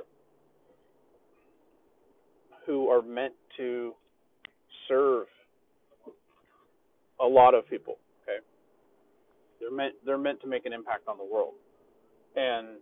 who 2.66 2.90
are 2.90 3.02
meant 3.02 3.34
to 3.58 3.94
serve 4.88 5.28
a 7.22 7.26
lot 7.26 7.54
of 7.54 7.68
people. 7.70 7.98
Okay, 8.24 8.44
they're 9.60 9.72
meant 9.72 9.94
they're 10.06 10.18
meant 10.18 10.42
to 10.42 10.48
make 10.48 10.66
an 10.66 10.74
impact 10.74 11.08
on 11.08 11.18
the 11.18 11.24
world, 11.24 11.54
and 12.36 12.80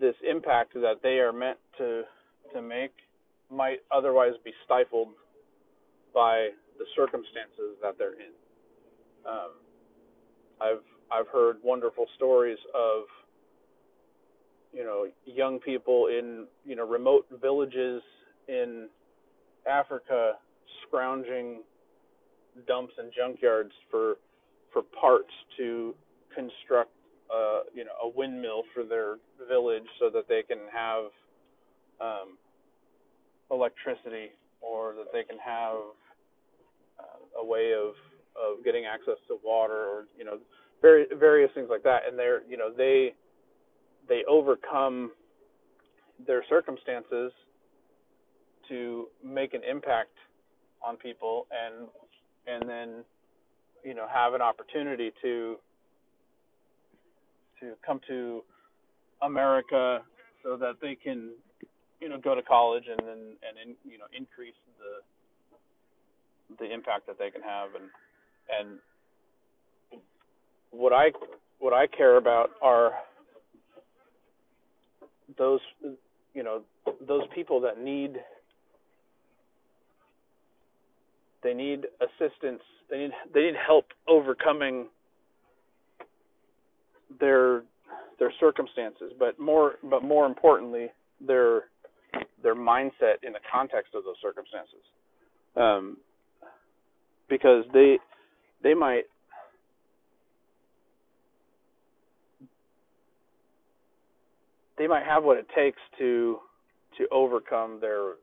this 0.00 0.14
impact 0.28 0.74
that 0.74 1.00
they 1.02 1.18
are 1.18 1.32
meant 1.32 1.58
to 1.78 2.02
to 2.54 2.62
make 2.62 2.92
might 3.50 3.80
otherwise 3.90 4.32
be 4.44 4.52
stifled 4.64 5.08
by 6.14 6.50
the 6.78 6.84
circumstances 6.96 7.76
that 7.82 7.98
they're 7.98 8.14
in. 8.14 8.32
Um, 9.26 9.50
I've 10.60 10.82
I've 11.12 11.28
heard 11.28 11.56
wonderful 11.62 12.06
stories 12.16 12.58
of 12.74 13.04
you 14.72 14.84
know 14.84 15.06
young 15.24 15.58
people 15.58 16.06
in 16.06 16.46
you 16.64 16.76
know 16.76 16.86
remote 16.86 17.26
villages 17.40 18.02
in 18.48 18.88
Africa 19.68 20.34
scrounging 20.86 21.62
dumps 22.66 22.94
and 22.98 23.12
junkyards 23.12 23.72
for 23.90 24.16
for 24.72 24.82
parts 24.82 25.32
to 25.56 25.94
construct 26.34 26.90
uh, 27.34 27.60
you 27.74 27.84
know 27.84 27.92
a 28.02 28.08
windmill 28.08 28.62
for 28.74 28.84
their 28.84 29.16
village 29.48 29.86
so 29.98 30.10
that 30.10 30.28
they 30.28 30.42
can 30.42 30.58
have 30.72 31.04
um, 32.00 32.38
electricity 33.50 34.30
or 34.60 34.94
that 34.94 35.12
they 35.12 35.22
can 35.24 35.38
have 35.38 35.76
uh, 36.98 37.40
a 37.40 37.44
way 37.44 37.72
of 37.72 37.94
of 38.36 38.64
getting 38.64 38.84
access 38.84 39.16
to 39.28 39.36
water 39.44 39.74
or 39.74 40.04
you 40.18 40.24
know 40.24 40.38
very 40.82 41.06
various 41.18 41.50
things 41.54 41.68
like 41.70 41.82
that. 41.82 42.02
And 42.08 42.18
they're 42.18 42.42
you 42.48 42.56
know 42.56 42.70
they 42.74 43.14
they 44.08 44.22
overcome 44.28 45.12
their 46.26 46.44
circumstances 46.48 47.32
to 48.68 49.08
make 49.24 49.54
an 49.54 49.62
impact 49.68 50.16
on 50.86 50.96
people 50.96 51.46
and 51.50 51.88
and 52.46 52.68
then 52.68 53.04
you 53.84 53.94
know 53.94 54.06
have 54.12 54.34
an 54.34 54.42
opportunity 54.42 55.12
to 55.22 55.56
to 57.60 57.72
come 57.86 58.00
to 58.08 58.42
America 59.22 60.00
so 60.42 60.56
that 60.56 60.74
they 60.80 60.94
can 60.94 61.30
you 62.00 62.08
know 62.08 62.18
go 62.18 62.34
to 62.34 62.42
college 62.42 62.84
and 62.90 63.00
then 63.06 63.18
and 63.42 63.56
in, 63.62 63.90
you 63.90 63.98
know 63.98 64.06
increase 64.16 64.54
the 64.78 66.56
the 66.58 66.72
impact 66.72 67.06
that 67.06 67.18
they 67.18 67.30
can 67.30 67.42
have. 67.42 67.68
And 67.74 67.90
and 68.58 68.78
what 70.70 70.92
I 70.92 71.12
what 71.58 71.72
I 71.72 71.86
care 71.86 72.16
about 72.16 72.50
are 72.62 72.92
those 75.38 75.60
you 76.34 76.42
know 76.42 76.62
those 77.06 77.22
people 77.34 77.60
that 77.60 77.82
need 77.82 78.16
they 81.42 81.54
need 81.54 81.86
assistance. 82.00 82.62
They 82.90 82.98
need 82.98 83.10
they 83.32 83.40
need 83.42 83.54
help 83.54 83.86
overcoming 84.08 84.86
their 87.18 87.62
their 88.18 88.32
circumstances 88.38 89.12
but 89.18 89.38
more 89.40 89.74
but 89.82 90.02
more 90.04 90.26
importantly 90.26 90.88
their 91.20 91.64
their 92.42 92.54
mindset 92.54 93.22
in 93.22 93.32
the 93.32 93.40
context 93.50 93.94
of 93.94 94.04
those 94.04 94.16
circumstances. 94.22 94.82
Um, 95.56 95.96
because 97.28 97.64
they 97.72 97.98
they 98.62 98.74
might 98.74 99.04
they 104.78 104.86
might 104.86 105.04
have 105.04 105.24
what 105.24 105.38
it 105.38 105.46
takes 105.54 105.78
to 105.98 106.38
to 106.98 107.06
overcome 107.10 107.78
their 107.80 108.14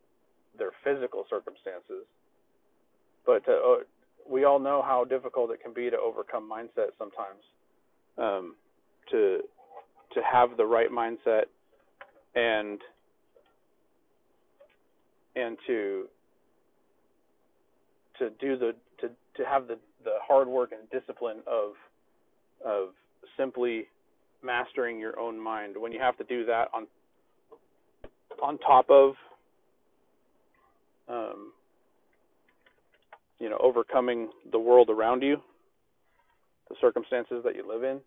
their 0.57 0.71
physical 0.83 1.25
circumstances. 1.29 2.05
But 3.25 3.45
to, 3.45 3.51
uh, 3.51 3.75
we 4.29 4.43
all 4.43 4.59
know 4.59 4.81
how 4.81 5.05
difficult 5.05 5.51
it 5.51 5.61
can 5.61 5.73
be 5.73 5.89
to 5.89 5.97
overcome 5.97 6.49
mindset 6.49 6.89
sometimes 6.97 7.43
um, 8.17 8.55
to 9.11 9.39
to 10.13 10.21
have 10.21 10.57
the 10.57 10.65
right 10.65 10.91
mindset 10.91 11.43
and 12.35 12.79
and 15.37 15.57
to 15.67 16.05
to 18.19 18.29
do 18.39 18.57
the 18.57 18.73
to 19.01 19.09
to 19.35 19.45
have 19.45 19.67
the 19.67 19.77
the 20.03 20.13
hard 20.21 20.47
work 20.47 20.71
and 20.71 20.89
discipline 20.89 21.37
of 21.47 21.73
of 22.65 22.89
simply 23.37 23.85
mastering 24.43 24.99
your 24.99 25.19
own 25.19 25.39
mind. 25.39 25.75
When 25.77 25.91
you 25.91 25.99
have 25.99 26.17
to 26.17 26.23
do 26.23 26.45
that 26.45 26.69
on 26.73 26.87
on 28.41 28.57
top 28.59 28.89
of 28.89 29.13
um, 31.07 31.51
you 33.39 33.49
know 33.49 33.57
overcoming 33.61 34.29
the 34.51 34.59
world 34.59 34.89
around 34.89 35.21
you 35.21 35.41
the 36.69 36.75
circumstances 36.81 37.41
that 37.43 37.55
you 37.55 37.67
live 37.67 37.83
in 37.83 38.01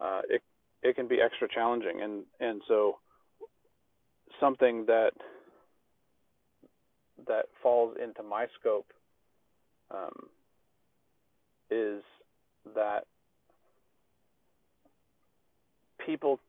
uh, 0.00 0.22
it 0.28 0.42
it 0.82 0.96
can 0.96 1.06
be 1.06 1.20
extra 1.20 1.48
challenging. 1.48 2.00
And 2.02 2.24
and 2.40 2.62
so 2.66 2.98
something 4.40 4.86
that 4.86 5.12
that 7.30 7.46
falls 7.62 7.96
into 8.02 8.24
my 8.24 8.46
scope 8.58 8.92
um, 9.92 10.26
is 11.70 12.02
that 12.74 13.04
people 16.04 16.40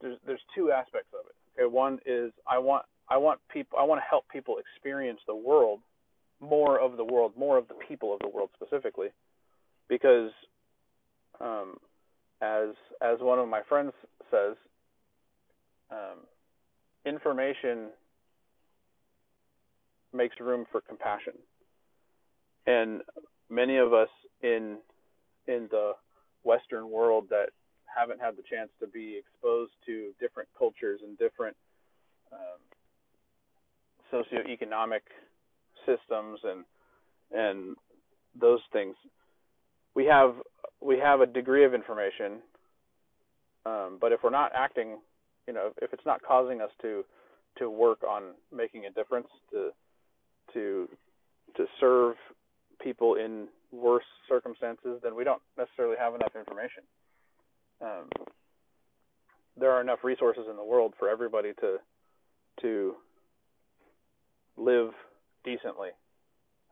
there's 0.00 0.16
there's 0.24 0.40
two 0.54 0.70
aspects 0.70 1.08
of 1.12 1.26
it. 1.26 1.60
Okay, 1.60 1.72
one 1.72 1.98
is 2.06 2.30
I 2.46 2.58
want 2.58 2.84
I 3.08 3.16
want 3.16 3.40
people 3.52 3.76
I 3.78 3.82
want 3.82 4.00
to 4.00 4.04
help 4.08 4.26
people 4.32 4.58
experience 4.58 5.18
the 5.26 5.34
world, 5.34 5.80
more 6.40 6.78
of 6.78 6.96
the 6.96 7.04
world, 7.04 7.32
more 7.36 7.58
of 7.58 7.66
the 7.66 7.74
people 7.88 8.14
of 8.14 8.20
the 8.20 8.28
world 8.28 8.50
specifically, 8.54 9.08
because 9.88 10.30
um, 11.40 11.78
as 12.40 12.68
as 13.02 13.18
one 13.20 13.40
of 13.40 13.48
my 13.48 13.62
friends 13.68 13.92
says, 14.30 14.54
um, 15.90 16.18
information 17.04 17.88
makes 20.12 20.38
room 20.40 20.66
for 20.70 20.80
compassion. 20.80 21.34
And 22.66 23.02
many 23.50 23.76
of 23.76 23.92
us 23.92 24.08
in 24.42 24.78
in 25.46 25.68
the 25.70 25.92
Western 26.42 26.90
world 26.90 27.26
that 27.30 27.50
haven't 27.84 28.20
had 28.20 28.36
the 28.36 28.42
chance 28.42 28.70
to 28.80 28.86
be 28.86 29.18
exposed 29.18 29.72
to 29.86 30.10
different 30.20 30.48
cultures 30.58 31.00
and 31.02 31.16
different 31.18 31.56
um, 32.32 32.60
socioeconomic 34.12 35.00
systems 35.86 36.40
and 36.44 36.64
and 37.32 37.76
those 38.38 38.60
things. 38.72 38.94
We 39.94 40.04
have 40.06 40.34
we 40.80 40.98
have 40.98 41.20
a 41.20 41.26
degree 41.26 41.64
of 41.64 41.74
information, 41.74 42.42
um, 43.64 43.98
but 44.00 44.12
if 44.12 44.20
we're 44.22 44.30
not 44.30 44.52
acting, 44.54 44.98
you 45.46 45.54
know, 45.54 45.70
if 45.80 45.92
it's 45.92 46.06
not 46.06 46.22
causing 46.22 46.60
us 46.60 46.70
to 46.82 47.04
to 47.58 47.70
work 47.70 48.02
on 48.02 48.34
making 48.54 48.84
a 48.84 48.90
difference, 48.90 49.28
to 49.52 49.70
to 50.56 50.88
to 51.56 51.66
serve 51.80 52.16
people 52.82 53.14
in 53.14 53.48
worse 53.72 54.04
circumstances, 54.28 55.00
then 55.02 55.14
we 55.14 55.24
don't 55.24 55.42
necessarily 55.56 55.96
have 55.98 56.14
enough 56.14 56.32
information. 56.36 56.82
Um, 57.80 58.08
there 59.58 59.70
are 59.70 59.80
enough 59.80 60.00
resources 60.02 60.44
in 60.50 60.56
the 60.56 60.64
world 60.64 60.94
for 60.98 61.08
everybody 61.08 61.52
to 61.60 61.76
to 62.62 62.94
live 64.56 64.90
decently, 65.44 65.90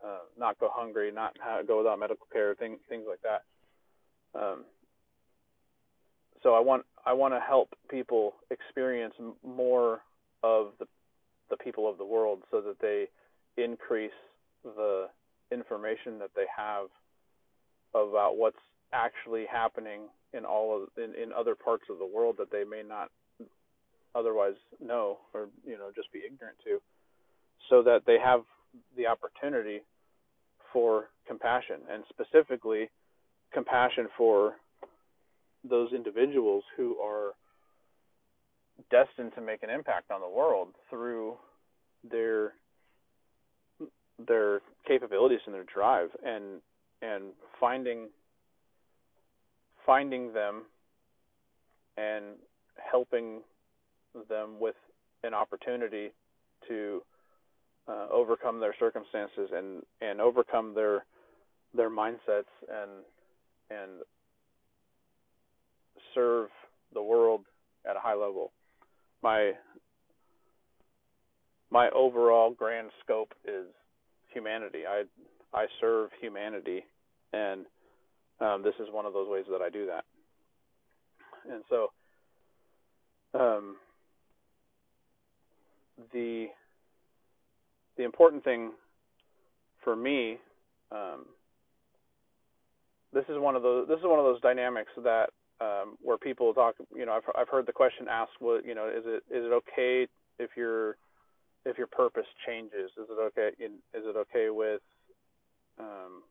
uh, 0.05 0.25
not 0.39 0.59
go 0.59 0.69
hungry, 0.73 1.13
not 1.13 1.37
go 1.67 1.79
without 1.79 1.99
medical 1.99 2.27
care, 2.33 2.55
things 2.55 2.79
things 2.89 3.05
like 3.09 3.21
that. 3.23 3.43
Um, 4.39 4.65
so 6.43 6.55
I 6.55 6.61
want 6.61 6.85
I 7.05 7.13
want 7.13 7.35
to 7.35 7.41
help 7.41 7.75
people 7.91 8.35
experience 8.51 9.15
more 9.47 10.01
of 10.43 10.73
the 10.79 10.87
the 11.51 11.57
people 11.59 11.89
of 11.89 11.99
the 11.99 12.05
world, 12.05 12.43
so 12.51 12.61
that 12.63 12.81
they 12.81 13.09
increase 13.57 14.11
the 14.65 15.07
information 15.51 16.19
that 16.19 16.31
they 16.35 16.47
have 16.57 16.87
about 17.95 18.37
what's 18.37 18.57
actually 18.93 19.45
happening 19.51 20.03
in 20.33 20.45
all 20.45 20.83
of 20.83 20.89
in, 20.97 21.15
in 21.21 21.33
other 21.33 21.55
parts 21.55 21.85
of 21.91 21.99
the 21.99 22.07
world 22.07 22.37
that 22.39 22.51
they 22.51 22.65
may 22.65 22.83
not 22.87 23.11
otherwise 24.15 24.55
know 24.81 25.19
or 25.33 25.49
you 25.65 25.77
know 25.77 25.91
just 25.95 26.13
be 26.13 26.21
ignorant 26.21 26.57
to 26.65 26.81
so 27.69 27.83
that 27.83 28.01
they 28.07 28.19
have 28.23 28.41
the 28.97 29.07
opportunity 29.07 29.81
for 30.73 31.11
compassion 31.27 31.77
and 31.91 32.05
specifically 32.09 32.89
compassion 33.53 34.09
for 34.17 34.55
those 35.69 35.93
individuals 35.93 36.65
who 36.77 36.97
are 36.99 37.33
destined 38.91 39.33
to 39.35 39.41
make 39.41 39.63
an 39.63 39.71
impact 39.71 40.11
on 40.11 40.21
the 40.21 40.29
world 40.29 40.69
through 40.91 41.35
their 42.11 42.53
their 44.27 44.61
capabilities 44.87 45.41
and 45.47 45.55
their 45.55 45.65
drive 45.65 46.11
and 46.25 46.61
and 47.03 47.25
finding 47.61 48.09
finding 49.85 50.33
them 50.33 50.63
and 51.97 52.25
helping 52.91 53.41
them 54.29 54.59
with 54.61 54.77
an 55.23 55.35
opportunity 55.35 56.11
to 56.69 57.03
uh, 57.89 58.07
overcome 58.11 58.61
their 58.61 58.75
circumstances 58.79 59.51
and 59.53 59.83
and 60.01 60.21
overcome 60.21 60.75
their 60.75 61.05
their 61.75 61.91
mindsets 61.91 62.45
and 62.71 62.91
and 63.71 64.03
serve 66.15 66.49
the 66.93 67.03
world 67.03 67.45
at 67.89 67.97
a 67.97 68.01
high 68.01 68.15
level. 68.15 68.53
My 69.23 69.53
my 71.71 71.91
overall 71.91 72.53
grand 72.53 72.91
scope 73.03 73.35
is 73.45 73.67
humanity. 74.35 74.81
I 74.89 75.05
I 75.57 75.67
serve 75.81 76.11
humanity, 76.21 76.85
and 77.33 77.65
um, 78.41 78.63
this 78.63 78.75
is 78.81 78.89
one 78.91 79.07
of 79.07 79.13
those 79.13 79.29
ways 79.29 79.45
that 79.51 79.63
I 79.63 79.71
do 79.71 79.87
that. 79.87 80.05
And 81.51 81.63
so, 81.71 81.89
um, 83.39 83.77
the 86.13 86.47
the 87.97 88.05
important 88.05 88.45
thing 88.45 88.73
for 89.83 89.95
me 89.95 90.39
um, 90.91 91.27
this 93.13 93.25
is 93.29 93.39
one 93.39 93.57
of 93.57 93.63
those 93.63 93.87
this 93.89 93.99
is 93.99 94.05
one 94.05 94.19
of 94.19 94.25
those 94.25 94.41
dynamics 94.41 94.91
that 95.03 95.31
um, 95.61 95.97
where 96.03 96.19
people 96.19 96.53
talk 96.53 96.75
you 96.95 97.07
know 97.07 97.13
I've 97.13 97.23
I've 97.37 97.49
heard 97.49 97.67
the 97.67 97.73
question 97.73 98.07
asked 98.11 98.41
what 98.41 98.67
you 98.67 98.75
know 98.75 98.89
is 98.89 99.05
it 99.07 99.23
is 99.31 99.45
it 99.45 99.53
okay 99.53 100.07
if 100.39 100.51
your 100.57 100.97
if 101.65 101.79
your 101.79 101.87
purpose 101.87 102.27
changes 102.47 102.91
is 102.97 103.09
it 103.09 103.19
okay 103.19 103.51
is 103.59 104.05
it 104.05 104.17
okay 104.17 104.51
with 104.51 104.81
um, 105.79 106.23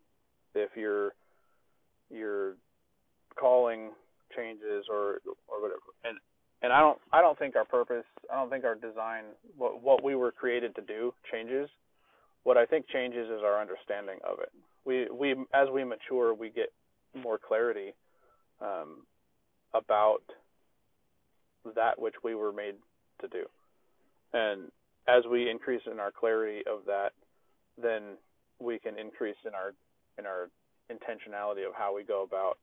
if 0.56 0.70
your 0.76 1.14
your 2.10 2.56
calling 3.40 3.92
changes 4.36 4.86
or 4.90 5.20
or 5.48 5.62
whatever? 5.62 5.82
And 6.04 6.18
and 6.62 6.72
I 6.72 6.80
don't 6.80 7.00
I 7.12 7.22
don't 7.22 7.38
think 7.38 7.56
our 7.56 7.66
purpose 7.66 8.06
I 8.32 8.36
don't 8.36 8.50
think 8.50 8.64
our 8.64 8.76
design 8.76 9.24
what 9.58 9.82
what 9.82 10.04
we 10.04 10.16
were 10.16 10.32
created 10.32 10.76
to 10.76 10.82
do 10.82 11.14
changes. 11.32 11.70
What 12.44 12.58
I 12.58 12.66
think 12.66 12.88
changes 12.90 13.30
is 13.30 13.42
our 13.44 13.60
understanding 13.60 14.20
of 14.24 14.40
it. 14.40 14.52
We 14.86 15.08
we 15.10 15.32
as 15.54 15.70
we 15.72 15.84
mature 15.84 16.34
we 16.34 16.50
get 16.50 16.72
more 17.16 17.38
clarity 17.38 17.94
um, 18.62 19.06
about 19.74 20.22
that 21.76 22.00
which 22.00 22.16
we 22.24 22.36
were 22.36 22.52
made 22.52 22.76
to 23.22 23.28
do. 23.28 23.46
And 24.34 24.72
as 25.08 25.24
we 25.30 25.50
increase 25.50 25.82
in 25.92 26.00
our 26.00 26.12
clarity 26.12 26.62
of 26.68 26.86
that 26.86 27.12
then 27.82 28.18
we 28.60 28.80
can 28.80 28.98
increase 28.98 29.38
in 29.46 29.54
our 29.54 29.74
in 30.18 30.26
our 30.26 30.50
intentionality 30.92 31.66
of 31.66 31.74
how 31.76 31.96
we 31.96 32.04
go 32.04 32.24
about 32.24 32.58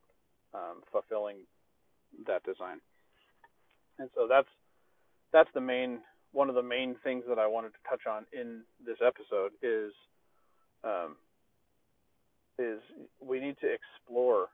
um, 0.55 0.83
fulfilling 0.93 1.37
that 2.27 2.43
design. 2.45 2.79
And 3.99 4.09
so 4.15 4.27
that's 4.29 4.49
that's 5.33 5.51
the 5.55 5.61
main 5.61 6.01
one 6.33 6.49
of 6.49 6.55
the 6.55 6.63
main 6.63 6.95
things 7.03 7.25
that 7.29 7.39
I 7.39 7.47
wanted 7.47 7.71
to 7.75 7.83
touch 7.89 8.07
on 8.07 8.25
in 8.33 8.63
this 8.85 8.99
episode 9.05 9.53
is 9.63 9.93
um, 10.85 11.17
is 12.59 12.81
we 13.21 13.41
need 13.41 13.57
to 13.61 13.69
explore. 13.69 14.49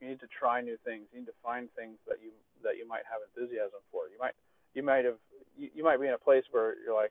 You 0.00 0.08
need 0.08 0.20
to 0.20 0.28
try 0.28 0.60
new 0.60 0.76
things. 0.84 1.08
You 1.12 1.20
need 1.20 1.32
to 1.32 1.40
find 1.42 1.68
things 1.74 1.96
that 2.06 2.18
you 2.22 2.30
that 2.62 2.76
you 2.76 2.86
might 2.86 3.04
have 3.10 3.20
enthusiasm 3.26 3.80
for. 3.90 4.08
You 4.08 4.18
might 4.20 4.36
you 4.76 4.82
might 4.82 5.04
have 5.04 5.16
you, 5.56 5.70
you 5.74 5.82
might 5.82 6.00
be 6.00 6.06
in 6.06 6.12
a 6.12 6.18
place 6.18 6.44
where 6.52 6.74
you're 6.84 6.94
like 6.94 7.10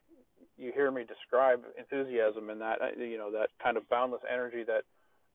you 0.56 0.72
hear 0.72 0.90
me 0.90 1.04
describe 1.04 1.60
enthusiasm 1.76 2.48
and 2.48 2.60
that 2.60 2.80
uh, 2.80 2.98
you 2.98 3.18
know 3.18 3.30
that 3.30 3.50
kind 3.62 3.76
of 3.76 3.86
boundless 3.90 4.22
energy 4.32 4.62
that 4.66 4.84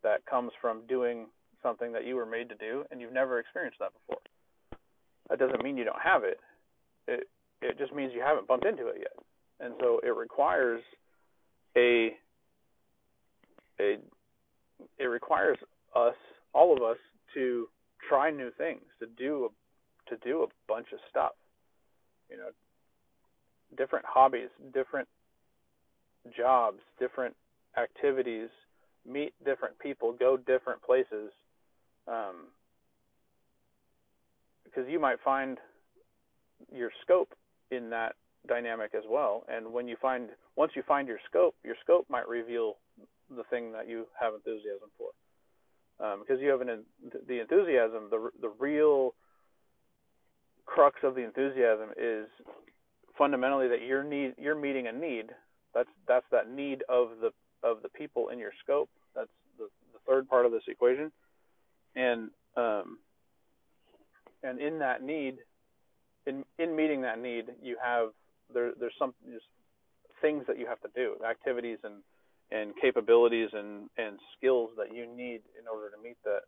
that 0.02 0.26
comes 0.26 0.52
from 0.60 0.82
doing 0.88 1.28
something 1.62 1.92
that 1.92 2.08
you 2.08 2.16
were 2.16 2.26
made 2.26 2.50
to 2.50 2.56
do 2.56 2.84
and 2.90 3.00
you've 3.00 3.14
never 3.14 3.38
experienced 3.38 3.78
that 3.80 3.92
before. 3.94 4.22
That 5.30 5.38
doesn't 5.38 5.64
mean 5.64 5.78
you 5.78 5.84
don't 5.84 6.02
have 6.02 6.24
it. 6.24 6.40
It 7.08 7.28
it 7.62 7.78
just 7.78 7.94
means 7.94 8.14
you 8.16 8.22
haven't 8.22 8.48
bumped 8.48 8.66
into 8.66 8.88
it 8.88 8.96
yet. 8.98 9.14
And 9.60 9.76
so 9.80 10.00
it 10.04 10.16
requires 10.16 10.82
a 11.78 12.16
a 13.80 13.98
it 14.98 15.06
requires 15.06 15.58
us 15.96 16.16
all 16.54 16.76
of 16.76 16.82
us 16.82 16.98
to 17.34 17.68
try 18.10 18.32
new 18.32 18.52
things, 18.58 18.82
to 19.00 19.06
do 19.06 19.50
a, 19.50 20.10
to 20.10 20.18
do 20.24 20.44
a 20.44 20.48
bunch 20.68 20.88
of 20.92 21.00
stuff. 21.10 21.32
You 22.32 22.38
know, 22.38 22.50
different 23.78 24.06
hobbies, 24.08 24.50
different 24.74 25.08
jobs, 26.36 26.80
different 27.00 27.36
activities, 27.78 28.50
meet 29.06 29.34
different 29.44 29.78
people, 29.80 30.14
go 30.14 30.38
different 30.38 30.82
places, 30.82 31.32
um, 32.08 32.48
because 34.64 34.90
you 34.90 35.00
might 35.00 35.18
find 35.24 35.58
your 36.74 36.90
scope 37.02 37.34
in 37.72 37.90
that 37.90 38.16
dynamic 38.48 38.92
as 38.96 39.04
well. 39.10 39.44
And 39.48 39.74
when 39.74 39.88
you 39.88 39.98
find 40.02 40.30
once 40.56 40.74
you 40.76 40.84
find 40.88 41.08
your 41.08 41.20
scope, 41.30 41.56
your 41.64 41.76
scope 41.84 42.06
might 42.10 42.28
reveal 42.28 42.78
the 43.36 43.44
thing 43.50 43.72
that 43.74 43.88
you 43.88 44.08
have 44.20 44.34
enthusiasm 44.34 44.90
for. 44.98 45.10
Um, 46.06 46.22
because 46.22 46.42
you 46.42 46.50
have 46.50 46.62
an 46.62 46.84
the 47.28 47.40
enthusiasm, 47.40 48.10
the 48.10 48.30
the 48.42 48.52
real 48.60 49.14
crux 50.82 50.98
of 51.04 51.14
the 51.14 51.22
enthusiasm 51.22 51.90
is 51.96 52.26
fundamentally 53.16 53.68
that 53.68 53.84
you're 53.86 54.04
need 54.04 54.34
you're 54.40 54.56
meeting 54.56 54.88
a 54.88 54.92
need. 54.92 55.28
That's 55.76 55.90
that's 56.08 56.26
that 56.32 56.50
need 56.50 56.84
of 56.90 57.10
the 57.22 57.30
of 57.62 57.84
the 57.84 57.90
people 57.90 58.30
in 58.30 58.40
your 58.40 58.50
scope. 58.64 58.90
That's 59.16 59.30
the, 59.60 59.66
the 59.94 60.00
third 60.08 60.28
part 60.28 60.48
of 60.48 60.52
this 60.52 60.64
equation. 60.68 61.12
And 61.96 62.32
um, 62.58 62.98
and 64.42 64.60
in 64.60 64.80
that 64.80 65.04
need, 65.04 65.38
in 66.26 66.44
in 66.58 66.76
meeting 66.76 67.02
that 67.02 67.20
need, 67.20 67.46
you 67.62 67.78
have 67.84 68.08
there 68.52 68.72
there's 68.80 68.96
some 68.98 69.14
just 69.32 69.46
things 70.20 70.46
that 70.48 70.58
you 70.58 70.66
have 70.66 70.82
to 70.82 70.90
do, 70.96 71.14
activities 71.24 71.78
and 71.84 72.02
and 72.50 72.74
capabilities 72.82 73.50
and 73.54 73.88
and 74.00 74.18
skills 74.36 74.72
that 74.78 74.96
you 74.96 75.06
need 75.06 75.42
in 75.60 75.68
order 75.72 75.92
to 75.96 76.02
meet 76.02 76.18
that 76.26 76.42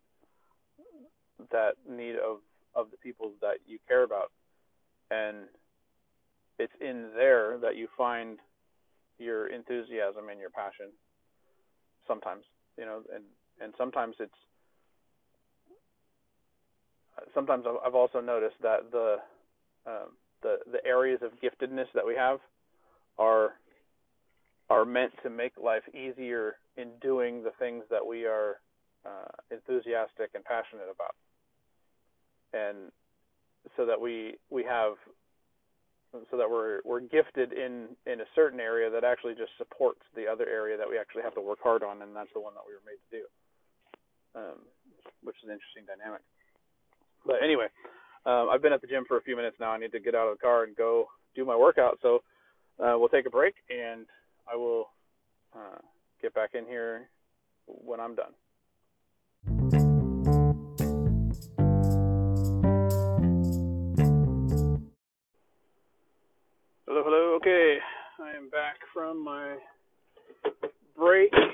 that 1.52 1.74
need 1.88 2.16
of 2.16 2.38
of 2.74 2.90
the 2.90 2.96
people 2.96 3.32
that 3.40 3.58
you 3.66 3.78
care 3.88 4.02
about. 4.02 4.30
And 5.10 5.48
it's 6.58 6.72
in 6.80 7.10
there 7.16 7.58
that 7.58 7.76
you 7.76 7.88
find 7.96 8.38
your 9.18 9.48
enthusiasm 9.48 10.28
and 10.30 10.40
your 10.40 10.50
passion 10.50 10.90
sometimes 12.06 12.42
you 12.76 12.84
know 12.84 13.00
and 13.14 13.22
and 13.60 13.72
sometimes 13.78 14.16
it's 14.18 14.34
sometimes 17.32 17.64
I've 17.84 17.94
also 17.94 18.20
noticed 18.20 18.56
that 18.62 18.90
the 18.90 19.16
um, 19.86 20.16
the 20.42 20.58
the 20.70 20.84
areas 20.84 21.20
of 21.22 21.30
giftedness 21.40 21.86
that 21.94 22.06
we 22.06 22.14
have 22.14 22.38
are 23.18 23.54
are 24.70 24.84
meant 24.84 25.12
to 25.22 25.30
make 25.30 25.52
life 25.62 25.82
easier 25.94 26.56
in 26.76 26.88
doing 27.00 27.42
the 27.42 27.52
things 27.58 27.84
that 27.90 28.04
we 28.04 28.24
are 28.24 28.56
uh, 29.04 29.28
enthusiastic 29.50 30.30
and 30.34 30.42
passionate 30.44 30.88
about, 30.92 31.14
and 32.54 32.92
so 33.76 33.86
that 33.86 34.00
we 34.00 34.36
we 34.50 34.62
have 34.64 34.94
so 36.30 36.36
that 36.36 36.48
we're 36.48 36.80
we're 36.84 37.00
gifted 37.00 37.52
in 37.52 37.88
in 38.06 38.20
a 38.20 38.28
certain 38.34 38.60
area 38.60 38.88
that 38.90 39.02
actually 39.02 39.34
just 39.34 39.50
supports 39.58 40.00
the 40.14 40.26
other 40.26 40.46
area 40.46 40.76
that 40.76 40.88
we 40.88 40.98
actually 40.98 41.22
have 41.22 41.34
to 41.34 41.40
work 41.40 41.58
hard 41.62 41.82
on, 41.82 42.02
and 42.02 42.14
that's 42.14 42.32
the 42.34 42.40
one 42.40 42.54
that 42.54 42.62
we 42.66 42.74
were 42.74 42.86
made 42.86 43.02
to 43.02 43.10
do, 43.18 43.24
um, 44.38 44.58
which 45.22 45.36
is 45.42 45.48
an 45.48 45.50
interesting 45.50 45.82
dynamic. 45.86 46.22
But 47.26 47.42
anyway, 47.42 47.66
um, 48.26 48.48
I've 48.52 48.62
been 48.62 48.72
at 48.72 48.80
the 48.80 48.86
gym 48.86 49.04
for 49.08 49.16
a 49.18 49.22
few 49.22 49.34
minutes 49.36 49.56
now. 49.58 49.72
I 49.72 49.78
need 49.78 49.92
to 49.92 50.00
get 50.00 50.14
out 50.14 50.28
of 50.28 50.38
the 50.38 50.42
car 50.42 50.64
and 50.64 50.76
go 50.76 51.06
do 51.34 51.44
my 51.44 51.56
workout. 51.56 51.98
So 52.00 52.22
uh, 52.78 52.94
we'll 52.96 53.08
take 53.08 53.26
a 53.26 53.30
break, 53.30 53.54
and 53.68 54.06
I 54.50 54.56
will 54.56 54.86
uh, 55.54 55.82
get 56.22 56.34
back 56.34 56.50
in 56.54 56.64
here 56.66 57.08
when 57.66 57.98
I'm 57.98 58.14
done. 58.14 58.32
Hello, 66.94 67.02
hello. 67.10 67.34
Okay, 67.42 67.82
I 68.22 68.38
am 68.38 68.48
back 68.50 68.78
from 68.94 69.18
my 69.18 69.58
break. 70.96 71.34
Um, 71.34 71.50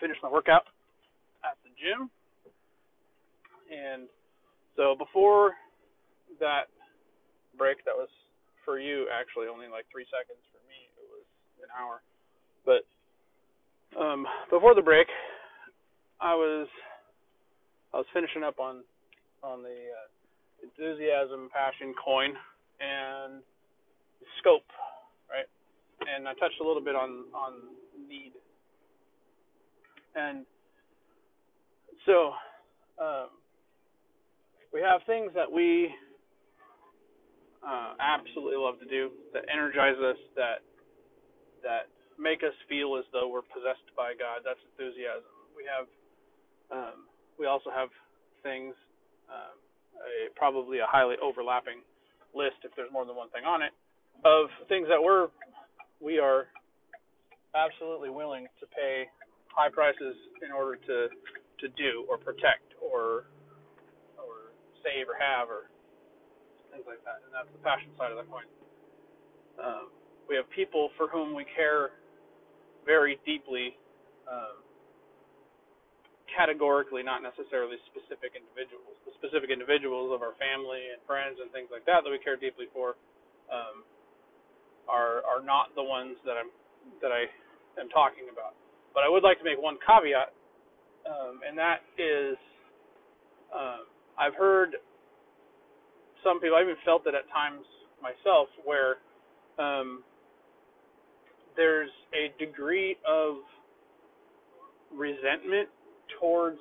finished 0.00 0.18
my 0.20 0.28
workout 0.28 0.66
at 1.46 1.54
the 1.62 1.70
gym. 1.78 2.10
And 3.70 4.08
so 4.74 4.96
before 4.98 5.52
that 6.40 6.74
break, 7.56 7.84
that 7.84 7.94
was 7.94 8.10
for 8.64 8.80
you 8.80 9.06
actually 9.14 9.46
only 9.46 9.68
like 9.70 9.86
three 9.86 10.06
seconds. 10.10 10.42
For 10.50 10.58
me, 10.66 10.90
it 10.98 11.06
was 11.06 11.22
an 11.62 11.70
hour. 11.70 12.02
But 12.66 12.82
um, 13.94 14.26
before 14.50 14.74
the 14.74 14.82
break, 14.82 15.06
I 16.20 16.34
was 16.34 16.66
I 17.94 17.98
was 17.98 18.06
finishing 18.12 18.42
up 18.42 18.58
on 18.58 18.82
on 19.44 19.62
the 19.62 19.70
uh, 19.70 20.21
enthusiasm, 20.62 21.48
passion, 21.52 21.94
coin, 22.02 22.32
and 22.80 23.42
scope, 24.38 24.66
right? 25.30 25.46
And 26.08 26.26
I 26.28 26.34
touched 26.34 26.60
a 26.60 26.66
little 26.66 26.82
bit 26.82 26.94
on 26.94 27.26
on 27.34 27.52
need, 28.08 28.32
and 30.14 30.46
so 32.06 32.32
um, 32.98 33.28
we 34.72 34.80
have 34.80 35.00
things 35.06 35.30
that 35.34 35.50
we 35.50 35.94
uh, 37.62 37.94
absolutely 38.00 38.58
love 38.58 38.78
to 38.80 38.86
do 38.86 39.10
that 39.32 39.44
energize 39.52 39.98
us, 40.02 40.18
that 40.34 40.66
that 41.62 41.86
make 42.18 42.42
us 42.42 42.54
feel 42.68 42.98
as 42.98 43.04
though 43.12 43.30
we're 43.30 43.46
possessed 43.54 43.86
by 43.96 44.12
God. 44.18 44.42
That's 44.42 44.60
enthusiasm. 44.74 45.30
We 45.54 45.62
have 45.70 45.86
um, 46.74 47.06
we 47.38 47.46
also 47.46 47.70
have 47.70 47.88
things 48.42 48.74
um, 49.30 49.61
a, 50.02 50.30
probably 50.34 50.78
a 50.78 50.86
highly 50.86 51.16
overlapping 51.22 51.80
list 52.34 52.60
if 52.64 52.72
there's 52.76 52.90
more 52.92 53.04
than 53.06 53.14
one 53.14 53.30
thing 53.30 53.44
on 53.44 53.62
it 53.62 53.72
of 54.24 54.46
things 54.68 54.86
that 54.88 55.00
we're 55.02 55.28
we 56.00 56.18
are 56.18 56.46
absolutely 57.54 58.10
willing 58.10 58.46
to 58.60 58.66
pay 58.66 59.06
high 59.48 59.68
prices 59.68 60.16
in 60.44 60.50
order 60.50 60.76
to 60.76 61.08
to 61.60 61.66
do 61.78 62.06
or 62.08 62.18
protect 62.18 62.74
or 62.80 63.30
or 64.18 64.50
save 64.82 65.06
or 65.06 65.14
have 65.18 65.48
or 65.48 65.70
things 66.72 66.88
like 66.88 67.04
that. 67.04 67.20
And 67.22 67.30
that's 67.30 67.50
the 67.52 67.62
passion 67.62 67.92
side 68.00 68.10
of 68.10 68.18
the 68.18 68.26
coin. 68.26 68.48
Um, 69.60 69.92
we 70.28 70.34
have 70.34 70.48
people 70.50 70.90
for 70.96 71.06
whom 71.06 71.36
we 71.36 71.44
care 71.54 71.92
very 72.88 73.20
deeply, 73.28 73.76
um, 74.26 74.58
categorically, 76.34 77.04
not 77.04 77.22
necessarily 77.22 77.76
specific 77.92 78.34
individuals. 78.34 78.96
The 79.06 79.14
specific 79.20 79.52
individuals 79.52 80.10
of 80.10 80.24
our 80.24 80.34
family 80.40 80.92
and 80.92 80.98
friends 81.06 81.38
and 81.38 81.52
things 81.52 81.68
like 81.70 81.84
that 81.86 82.02
that 82.04 82.10
we 82.10 82.18
care 82.20 82.36
deeply 82.36 82.66
for 82.72 82.96
um, 83.52 83.84
are 84.88 85.22
are 85.28 85.44
not 85.44 85.72
the 85.76 85.84
ones 85.84 86.16
that 86.24 86.36
I'm 86.40 86.50
that 87.00 87.12
I 87.12 87.28
am 87.80 87.88
talking 87.92 88.32
about. 88.32 88.56
But 88.92 89.04
I 89.04 89.08
would 89.08 89.22
like 89.22 89.38
to 89.38 89.46
make 89.46 89.60
one 89.60 89.80
caveat, 89.80 90.32
um, 91.08 91.40
and 91.46 91.56
that 91.56 91.80
is, 91.96 92.36
um, 93.48 93.88
I've 94.18 94.36
heard 94.36 94.76
some 96.24 96.40
people. 96.40 96.56
I 96.56 96.62
even 96.62 96.76
felt 96.84 97.06
it 97.06 97.14
at 97.14 97.24
times 97.32 97.64
myself, 98.02 98.48
where 98.64 99.00
um, 99.56 100.02
there's 101.56 101.90
a 102.12 102.32
degree 102.42 102.96
of 103.08 103.40
resentment 104.92 105.68
towards 106.20 106.58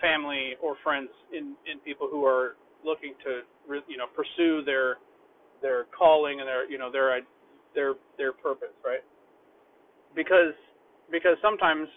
family 0.00 0.54
or 0.62 0.76
friends 0.82 1.08
in 1.32 1.56
in 1.70 1.78
people 1.80 2.08
who 2.10 2.24
are 2.24 2.56
looking 2.84 3.14
to 3.24 3.42
you 3.88 3.96
know 3.96 4.06
pursue 4.14 4.62
their 4.64 4.96
their 5.62 5.86
calling 5.96 6.40
and 6.40 6.48
their 6.48 6.70
you 6.70 6.78
know 6.78 6.90
their 6.90 7.20
their 7.74 7.94
their 8.18 8.32
purpose 8.32 8.74
right? 8.84 9.04
Because 10.14 10.54
because 11.10 11.36
sometimes 11.42 11.88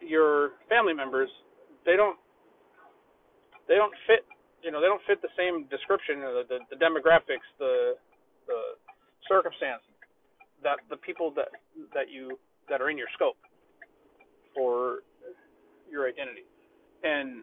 your 0.00 0.52
family 0.68 0.92
members 0.92 1.28
they 1.84 1.96
don't 1.96 2.18
they 3.68 3.74
don't 3.74 3.94
fit 4.06 4.24
you 4.62 4.70
know 4.70 4.80
they 4.80 4.86
don't 4.86 5.02
fit 5.06 5.20
the 5.22 5.32
same 5.36 5.64
description 5.68 6.20
the 6.20 6.44
the, 6.48 6.58
the 6.70 6.76
demographics 6.76 7.46
the 7.58 7.94
the 8.46 8.60
circumstance 9.28 9.82
that 10.62 10.78
the 10.90 10.96
people 10.96 11.32
that 11.34 11.48
that 11.92 12.10
you 12.10 12.38
that 12.68 12.80
are 12.80 12.90
in 12.90 12.98
your 12.98 13.08
scope 13.14 13.36
for 14.54 15.00
identity 16.14 16.46
and 17.04 17.42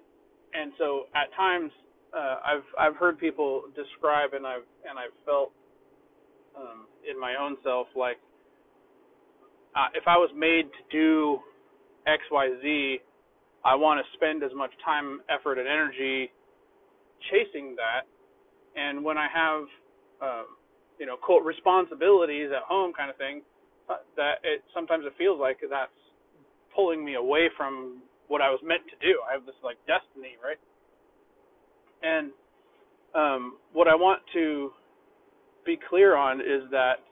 and 0.54 0.74
so 0.78 1.06
at 1.16 1.34
times 1.36 1.72
uh, 2.16 2.36
I've 2.44 2.68
I've 2.80 2.96
heard 2.98 3.20
people 3.20 3.64
describe 3.76 4.34
and 4.34 4.46
I've 4.46 4.68
and 4.88 5.00
I've 5.00 5.16
felt 5.26 5.52
um, 6.58 6.88
in 7.10 7.20
my 7.20 7.36
own 7.40 7.58
self 7.64 7.88
like 7.96 8.18
uh, 9.76 9.88
if 9.94 10.04
I 10.08 10.18
was 10.18 10.30
made 10.36 10.64
to 10.64 10.84
do 10.92 11.40
X 12.06 12.22
Y 12.32 12.50
Z, 12.62 13.00
I 13.64 13.76
want 13.76 14.04
to 14.04 14.18
spend 14.18 14.44
as 14.44 14.52
much 14.56 14.72
time, 14.84 15.22
effort, 15.30 15.58
and 15.60 15.68
energy 15.68 16.32
chasing 17.32 17.76
that. 17.78 18.04
And 18.76 19.04
when 19.04 19.18
I 19.18 19.28
have 19.34 19.62
um, 20.22 20.46
you 21.00 21.06
know 21.06 21.16
quote 21.16 21.46
responsibilities 21.46 22.50
at 22.56 22.64
home 22.64 22.92
kind 22.92 23.10
of 23.10 23.16
thing, 23.18 23.42
uh, 23.90 23.98
that 24.18 24.44
it 24.44 24.64
sometimes 24.74 25.06
it 25.06 25.14
feels 25.18 25.40
like 25.40 25.60
that's 25.70 25.92
pulling 26.76 27.06
me 27.06 27.16
away 27.16 27.48
from 27.56 28.02
what 28.32 28.42
I 28.42 28.50
was 28.50 28.62
meant 28.64 28.84
to 28.88 28.96
do. 29.06 29.20
I 29.30 29.34
have 29.34 29.46
this 29.46 29.60
like 29.62 29.76
destiny, 29.92 30.40
right? 30.42 30.56
And 32.02 32.32
um, 33.14 33.58
what 33.74 33.90
I 33.90 33.96
want 33.96 34.22
to 34.32 34.72
be 35.66 35.78
clear 35.90 36.16
on 36.16 36.40
is 36.40 36.64
that 36.72 37.04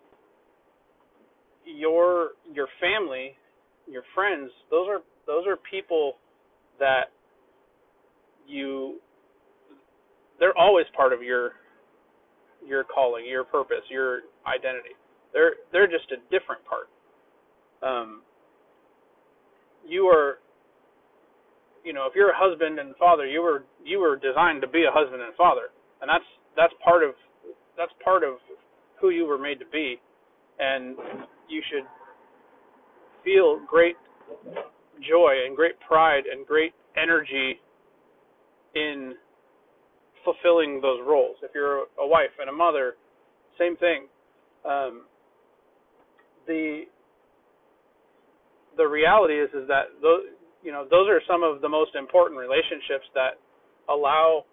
your 1.65 2.29
your 2.53 2.67
family, 2.79 3.35
your 3.85 4.03
friends, 4.15 4.49
those 4.71 4.87
are 4.87 5.01
those 5.27 5.45
are 5.45 5.57
people 5.69 6.13
that 6.79 7.11
you 8.47 8.99
they're 10.39 10.57
always 10.57 10.85
part 10.95 11.11
of 11.11 11.21
your 11.21 11.51
your 12.65 12.85
calling, 12.85 13.25
your 13.25 13.43
purpose, 13.43 13.83
your 13.89 14.21
identity. 14.47 14.95
They're 15.33 15.55
they're 15.73 15.87
just 15.87 16.09
a 16.13 16.17
different 16.31 16.61
part. 16.63 16.87
Um, 17.83 18.21
you 19.85 20.05
are 20.05 20.37
you 21.89 21.95
know, 21.95 22.05
if 22.05 22.13
you're 22.13 22.29
a 22.29 22.37
husband 22.37 22.77
and 22.77 22.95
father, 22.97 23.25
you 23.25 23.41
were 23.41 23.63
you 23.83 23.97
were 23.97 24.15
designed 24.15 24.61
to 24.61 24.67
be 24.67 24.85
a 24.85 24.93
husband 24.93 25.23
and 25.23 25.33
father, 25.33 25.73
and 26.03 26.07
that's 26.07 26.29
that's 26.55 26.73
part 26.85 27.01
of 27.03 27.15
that's 27.75 27.91
part 28.03 28.23
of 28.23 28.35
who 29.01 29.09
you 29.09 29.25
were 29.25 29.39
made 29.39 29.57
to 29.57 29.65
be, 29.73 29.95
and 30.59 30.95
you 31.49 31.63
should 31.71 31.85
feel 33.25 33.59
great 33.67 33.95
joy 35.01 35.33
and 35.47 35.55
great 35.55 35.79
pride 35.79 36.25
and 36.31 36.45
great 36.45 36.73
energy 36.95 37.59
in 38.75 39.15
fulfilling 40.23 40.79
those 40.81 40.99
roles. 41.03 41.37
If 41.41 41.49
you're 41.55 41.85
a 41.99 42.05
wife 42.05 42.37
and 42.39 42.51
a 42.51 42.53
mother, 42.53 42.97
same 43.57 43.75
thing. 43.77 44.05
Um, 44.63 45.05
the 46.45 46.83
the 48.77 48.85
reality 48.87 49.41
is 49.41 49.49
is 49.55 49.67
that 49.67 49.85
those 50.03 50.37
you 50.63 50.71
know 50.71 50.85
those 50.89 51.07
are 51.09 51.21
some 51.27 51.43
of 51.43 51.61
the 51.61 51.69
most 51.69 51.95
important 51.95 52.39
relationships 52.39 53.05
that 53.13 53.39
allow 53.89 54.45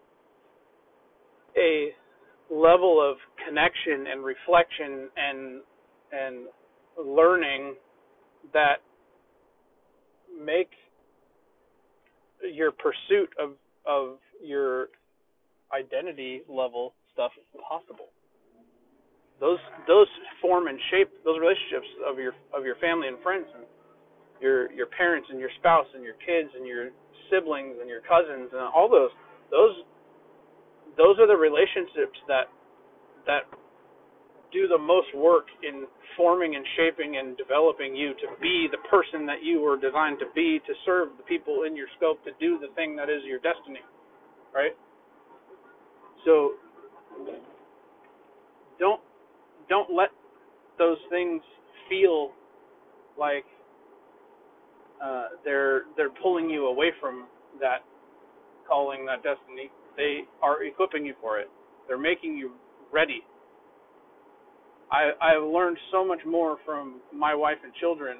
a 1.56 1.92
level 2.50 3.02
of 3.02 3.16
connection 3.46 4.06
and 4.10 4.24
reflection 4.24 5.08
and 5.16 5.60
and 6.12 6.46
learning 7.04 7.74
that 8.52 8.76
make 10.44 10.70
your 12.52 12.70
pursuit 12.70 13.30
of 13.42 13.52
of 13.86 14.18
your 14.42 14.88
identity 15.72 16.42
level 16.48 16.94
stuff 17.12 17.32
possible. 17.68 18.12
Those 19.40 19.58
those 19.86 20.08
form 20.40 20.68
and 20.68 20.78
shape 20.90 21.10
those 21.24 21.38
relationships 21.40 21.88
of 22.08 22.18
your 22.18 22.32
of 22.54 22.64
your 22.64 22.76
family 22.76 23.08
and 23.08 23.18
friends 23.22 23.46
and 23.54 23.64
your 24.40 24.72
your 24.72 24.86
parents 24.86 25.28
and 25.30 25.40
your 25.40 25.50
spouse 25.58 25.86
and 25.94 26.04
your 26.04 26.18
kids 26.24 26.50
and 26.56 26.66
your 26.66 26.90
siblings 27.30 27.76
and 27.80 27.88
your 27.88 28.00
cousins 28.02 28.50
and 28.52 28.60
all 28.74 28.88
those 28.88 29.10
those 29.50 29.74
those 30.96 31.18
are 31.18 31.26
the 31.26 31.36
relationships 31.36 32.18
that 32.28 32.48
that 33.26 33.44
do 34.52 34.68
the 34.68 34.78
most 34.78 35.08
work 35.14 35.46
in 35.66 35.84
forming 36.16 36.54
and 36.56 36.64
shaping 36.76 37.18
and 37.18 37.36
developing 37.36 37.94
you 37.94 38.14
to 38.14 38.28
be 38.40 38.68
the 38.70 38.78
person 38.88 39.26
that 39.26 39.42
you 39.42 39.60
were 39.60 39.76
designed 39.76 40.18
to 40.18 40.26
be 40.34 40.60
to 40.66 40.72
serve 40.86 41.08
the 41.18 41.24
people 41.24 41.64
in 41.66 41.76
your 41.76 41.88
scope 41.96 42.22
to 42.24 42.30
do 42.40 42.58
the 42.58 42.72
thing 42.74 42.96
that 42.96 43.10
is 43.10 43.20
your 43.24 43.38
destiny 43.40 43.82
right? 44.56 44.72
So 46.24 46.52
don't 48.78 49.00
don't 49.68 49.94
let 49.94 50.08
those 50.78 50.98
things 51.10 51.42
feel 51.88 52.30
like 53.18 53.44
uh, 55.02 55.24
they're 55.44 55.82
they're 55.96 56.14
pulling 56.22 56.48
you 56.48 56.66
away 56.66 56.90
from 57.00 57.26
that 57.60 57.84
calling, 58.68 59.06
that 59.06 59.22
destiny. 59.22 59.70
They 59.96 60.20
are 60.42 60.62
equipping 60.64 61.04
you 61.06 61.14
for 61.20 61.38
it. 61.38 61.48
They're 61.88 61.98
making 61.98 62.36
you 62.36 62.52
ready. 62.92 63.22
I 64.90 65.10
I've 65.20 65.42
learned 65.42 65.78
so 65.92 66.06
much 66.06 66.20
more 66.26 66.58
from 66.64 67.00
my 67.12 67.34
wife 67.34 67.58
and 67.64 67.72
children 67.74 68.18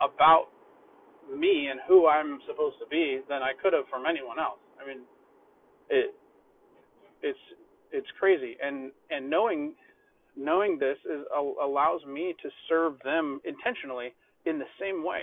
about 0.00 0.46
me 1.34 1.68
and 1.70 1.80
who 1.88 2.06
I'm 2.06 2.38
supposed 2.46 2.76
to 2.80 2.86
be 2.90 3.20
than 3.28 3.42
I 3.42 3.52
could 3.60 3.72
have 3.72 3.84
from 3.90 4.04
anyone 4.08 4.38
else. 4.38 4.60
I 4.82 4.86
mean, 4.86 5.02
it 5.90 6.14
it's 7.22 7.38
it's 7.92 8.06
crazy, 8.18 8.56
and 8.62 8.92
and 9.10 9.28
knowing 9.28 9.74
knowing 10.36 10.78
this 10.78 10.96
is 11.04 11.24
allows 11.62 12.00
me 12.06 12.34
to 12.42 12.48
serve 12.68 12.94
them 13.04 13.40
intentionally 13.44 14.12
in 14.46 14.58
the 14.58 14.68
same 14.80 15.04
way. 15.04 15.22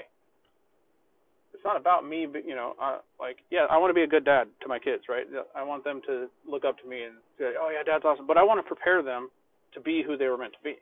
It's 1.54 1.64
not 1.64 1.78
about 1.78 2.08
me, 2.08 2.28
but 2.32 2.46
you 2.46 2.54
know, 2.56 2.74
like 3.20 3.38
yeah, 3.50 3.66
I 3.70 3.78
want 3.78 3.90
to 3.90 3.94
be 3.94 4.04
a 4.04 4.08
good 4.08 4.26
dad 4.26 4.48
to 4.62 4.68
my 4.68 4.78
kids, 4.78 5.04
right? 5.08 5.26
I 5.56 5.64
want 5.64 5.84
them 5.84 6.02
to 6.08 6.28
look 6.50 6.66
up 6.66 6.78
to 6.80 6.88
me 6.88 7.04
and 7.04 7.16
say, 7.40 7.54
"Oh 7.60 7.72
yeah, 7.72 7.84
dad's 7.84 8.04
awesome," 8.04 8.28
but 8.28 8.38
I 8.38 8.44
want 8.44 8.60
to 8.60 8.68
prepare 8.68 9.02
them 9.02 9.30
to 9.74 9.80
be 9.80 10.04
who 10.06 10.18
they 10.18 10.28
were 10.28 10.38
meant 10.38 10.54
to 10.54 10.64
be. 10.64 10.76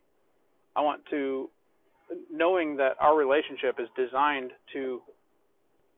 I 0.76 0.82
want 0.82 1.06
to 1.12 1.50
knowing 2.32 2.76
that 2.78 2.94
our 3.00 3.16
relationship 3.16 3.80
is 3.80 3.88
designed 3.96 4.52
to 4.74 5.02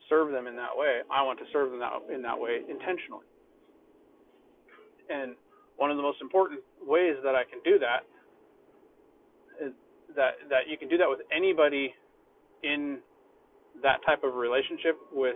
serve 0.09 0.31
them 0.31 0.47
in 0.47 0.55
that 0.55 0.75
way. 0.75 1.01
I 1.11 1.23
want 1.23 1.39
to 1.39 1.45
serve 1.51 1.71
them 1.71 1.79
that, 1.79 2.13
in 2.13 2.21
that 2.21 2.39
way 2.39 2.61
intentionally. 2.69 3.25
And 5.09 5.35
one 5.77 5.91
of 5.91 5.97
the 5.97 6.03
most 6.03 6.21
important 6.21 6.61
ways 6.85 7.15
that 7.23 7.35
I 7.35 7.43
can 7.43 7.59
do 7.63 7.79
that 7.79 8.05
is 9.63 9.73
that 10.15 10.35
that 10.49 10.67
you 10.69 10.77
can 10.77 10.87
do 10.87 10.97
that 10.97 11.09
with 11.09 11.19
anybody 11.35 11.93
in 12.65 12.99
that 13.83 13.99
type 14.05 14.23
of 14.23 14.35
relationship 14.35 14.97
with 15.11 15.35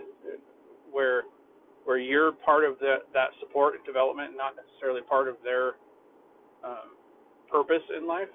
where 0.90 1.22
where 1.84 1.98
you're 1.98 2.32
part 2.32 2.64
of 2.64 2.78
that 2.80 3.08
that 3.14 3.28
support 3.40 3.74
and 3.74 3.84
development, 3.84 4.32
not 4.36 4.54
necessarily 4.56 5.00
part 5.02 5.28
of 5.28 5.36
their 5.44 5.74
um, 6.64 6.92
purpose 7.50 7.82
in 7.96 8.06
life, 8.06 8.28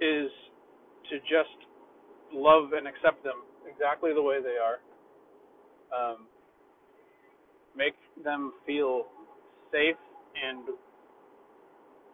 is 0.00 0.30
to 1.10 1.18
just 1.20 1.56
love 2.32 2.72
and 2.76 2.86
accept 2.86 3.24
them 3.24 3.42
exactly 3.70 4.12
the 4.14 4.22
way 4.22 4.38
they 4.42 4.56
are. 4.60 4.78
Um, 5.90 6.26
make 7.76 7.94
them 8.22 8.52
feel 8.66 9.06
safe 9.72 9.96
and 10.36 10.68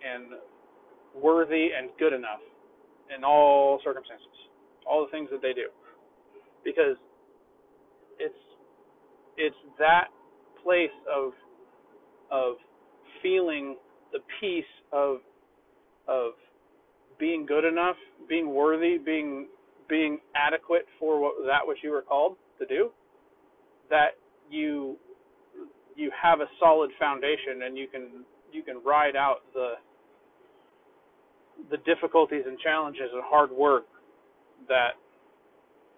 and 0.05 0.41
worthy 1.15 1.69
and 1.77 1.91
good 1.99 2.13
enough 2.13 2.41
in 3.17 3.25
all 3.25 3.81
circumstances, 3.85 4.34
all 4.87 5.05
the 5.05 5.11
things 5.11 5.29
that 5.31 5.43
they 5.43 5.53
do, 5.53 5.69
because 6.65 6.97
it's 8.19 8.35
it's 9.37 9.57
that 9.79 10.09
place 10.63 10.95
of 11.13 11.33
of 12.31 12.55
feeling 13.23 13.77
the 14.13 14.21
peace 14.41 14.65
of 14.93 15.19
of 16.09 16.33
being 17.19 17.47
good 17.47 17.65
enough, 17.65 17.97
being 18.29 18.55
worthy, 18.55 18.99
being 18.99 19.49
being 19.89 20.19
adequate 20.35 20.87
for 20.99 21.21
what 21.21 21.35
that 21.47 21.67
which 21.67 21.79
you 21.83 21.91
were 21.91 22.03
called 22.03 22.37
to 22.59 22.67
do, 22.67 22.91
that 23.91 24.17
you 24.51 24.97
you 25.97 26.11
have 26.21 26.41
a 26.41 26.47
solid 26.59 26.91
foundation 26.99 27.63
and 27.65 27.77
you 27.77 27.87
can 27.87 28.25
you 28.53 28.63
can 28.63 28.83
ride 28.85 29.17
out 29.17 29.39
the 29.53 29.75
the 31.71 31.77
difficulties 31.79 32.43
and 32.47 32.59
challenges 32.59 33.11
and 33.13 33.23
hard 33.25 33.51
work 33.51 33.85
that 34.69 34.95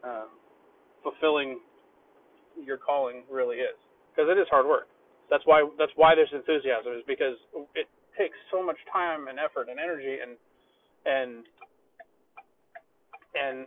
um, 0.05 0.29
fulfilling 1.03 1.61
your 2.63 2.77
calling 2.77 3.23
really 3.31 3.57
is. 3.57 3.77
Because 4.15 4.31
it 4.31 4.41
is 4.41 4.47
hard 4.51 4.67
work. 4.67 4.89
That's 5.31 5.45
why 5.45 5.67
that's 5.79 5.93
why 5.97 6.15
there's 6.15 6.33
enthusiasm 6.33 6.93
is 6.97 7.03
because 7.07 7.37
it 7.75 7.89
takes 8.17 8.37
so 8.51 8.65
much 8.65 8.79
time 8.93 9.29
and 9.29 9.39
effort 9.39 9.69
and 9.69 9.79
energy 9.79 10.19
and 10.23 10.39
and 11.05 11.45
and 13.35 13.67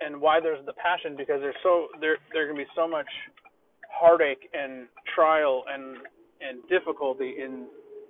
and 0.00 0.20
why 0.20 0.40
there's 0.40 0.64
the 0.66 0.72
passion 0.74 1.16
because 1.16 1.40
there's 1.40 1.58
so 1.62 1.88
there 2.00 2.16
there 2.32 2.46
can 2.46 2.56
be 2.56 2.66
so 2.74 2.88
much 2.88 3.06
heartache 3.90 4.48
and 4.54 4.86
trial 5.14 5.64
and 5.68 5.98
and 6.40 6.62
difficulty 6.68 7.34
in 7.42 7.66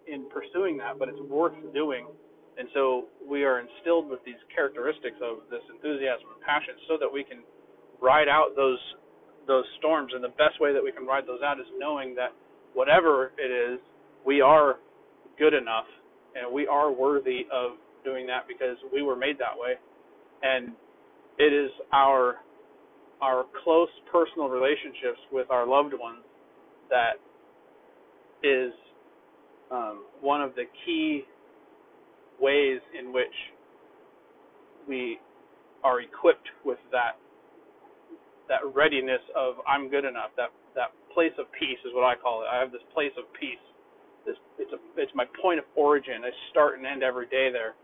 in 0.06 0.28
pursuing 0.30 0.76
that 0.76 0.98
but 0.98 1.08
it's 1.08 1.20
worth 1.20 1.54
doing 1.74 2.06
and 2.62 2.70
so 2.74 3.10
we 3.26 3.42
are 3.42 3.58
instilled 3.58 4.08
with 4.08 4.22
these 4.24 4.38
characteristics 4.54 5.18
of 5.18 5.50
this 5.50 5.66
enthusiasm 5.66 6.30
and 6.30 6.40
passion 6.46 6.78
so 6.86 6.94
that 6.94 7.10
we 7.10 7.24
can 7.24 7.42
ride 8.00 8.28
out 8.28 8.54
those 8.54 8.78
those 9.48 9.64
storms. 9.80 10.12
And 10.14 10.22
the 10.22 10.30
best 10.38 10.60
way 10.60 10.72
that 10.72 10.78
we 10.78 10.92
can 10.92 11.04
ride 11.04 11.26
those 11.26 11.42
out 11.42 11.58
is 11.58 11.66
knowing 11.76 12.14
that 12.14 12.30
whatever 12.74 13.32
it 13.34 13.50
is 13.50 13.80
we 14.24 14.40
are 14.40 14.76
good 15.40 15.54
enough 15.54 15.90
and 16.38 16.54
we 16.54 16.68
are 16.68 16.92
worthy 16.92 17.50
of 17.50 17.72
doing 18.04 18.28
that 18.28 18.46
because 18.46 18.76
we 18.94 19.02
were 19.02 19.16
made 19.16 19.38
that 19.42 19.58
way. 19.58 19.74
And 20.44 20.70
it 21.38 21.52
is 21.52 21.72
our 21.92 22.36
our 23.20 23.42
close 23.64 23.90
personal 24.12 24.48
relationships 24.48 25.18
with 25.32 25.50
our 25.50 25.66
loved 25.66 25.94
ones 25.98 26.22
that 26.90 27.18
is 28.46 28.70
um, 29.72 30.04
one 30.20 30.40
of 30.40 30.54
the 30.54 30.66
key 30.86 31.24
ways 32.40 32.80
in 32.98 33.12
which 33.12 33.34
we 34.88 35.18
are 35.84 36.00
equipped 36.00 36.48
with 36.64 36.78
that 36.90 37.16
that 38.48 38.60
readiness 38.74 39.20
of 39.36 39.54
I'm 39.66 39.88
good 39.88 40.04
enough. 40.04 40.30
That 40.36 40.50
that 40.74 40.92
place 41.14 41.32
of 41.38 41.46
peace 41.58 41.78
is 41.84 41.92
what 41.94 42.04
I 42.04 42.14
call 42.16 42.42
it. 42.42 42.46
I 42.52 42.60
have 42.60 42.72
this 42.72 42.82
place 42.94 43.12
of 43.18 43.24
peace. 43.38 43.62
This 44.26 44.36
it's 44.58 44.72
a 44.72 44.78
it's 45.00 45.12
my 45.14 45.24
point 45.40 45.58
of 45.58 45.64
origin. 45.76 46.24
I 46.24 46.30
start 46.50 46.78
and 46.78 46.86
end 46.86 47.02
every 47.02 47.26
day 47.26 47.50
there. 47.52 47.74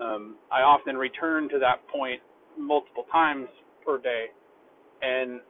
Um, 0.00 0.36
I 0.50 0.62
often 0.62 0.96
return 0.96 1.48
to 1.50 1.58
that 1.58 1.86
point 1.88 2.20
multiple 2.58 3.04
times 3.12 3.48
per 3.84 3.98
day, 3.98 4.26
and 5.02 5.40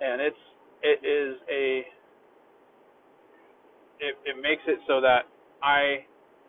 and 0.00 0.20
it's 0.20 0.36
it 0.82 1.04
is 1.06 1.36
a 1.50 1.84
it, 4.00 4.16
it 4.24 4.36
makes 4.42 4.62
it 4.66 4.78
so 4.86 5.00
that 5.00 5.24
I 5.62 6.04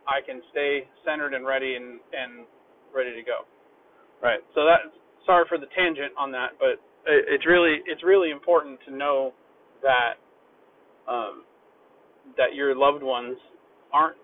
I 0.08 0.26
can 0.26 0.42
stay 0.52 0.88
centered 1.06 1.34
and 1.34 1.46
ready 1.46 1.76
and 1.76 2.00
and 2.14 2.46
ready 2.94 3.14
to 3.16 3.22
go. 3.22 3.46
Right. 4.22 4.40
So 4.54 4.66
that 4.66 4.92
sorry 5.26 5.46
for 5.50 5.58
the 5.58 5.68
tangent 5.76 6.14
on 6.18 6.32
that, 6.32 6.58
but 6.60 6.80
it, 7.06 7.26
it's 7.28 7.46
really 7.46 7.78
it's 7.86 8.04
really 8.04 8.32
important 8.32 8.80
to 8.88 8.96
know 8.96 9.34
that 9.82 10.16
um, 11.08 11.44
that 12.38 12.56
your 12.56 12.76
loved 12.76 13.04
ones 13.04 13.38
aren't 13.94 14.18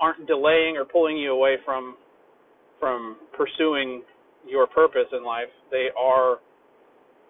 aren't 0.00 0.26
delaying 0.26 0.76
or 0.76 0.84
pulling 0.84 1.16
you 1.16 1.32
away 1.32 1.56
from 1.64 1.96
from 2.78 3.16
pursuing 3.36 4.02
your 4.46 4.66
purpose 4.66 5.08
in 5.12 5.24
life. 5.24 5.48
They 5.70 5.88
are 5.98 6.38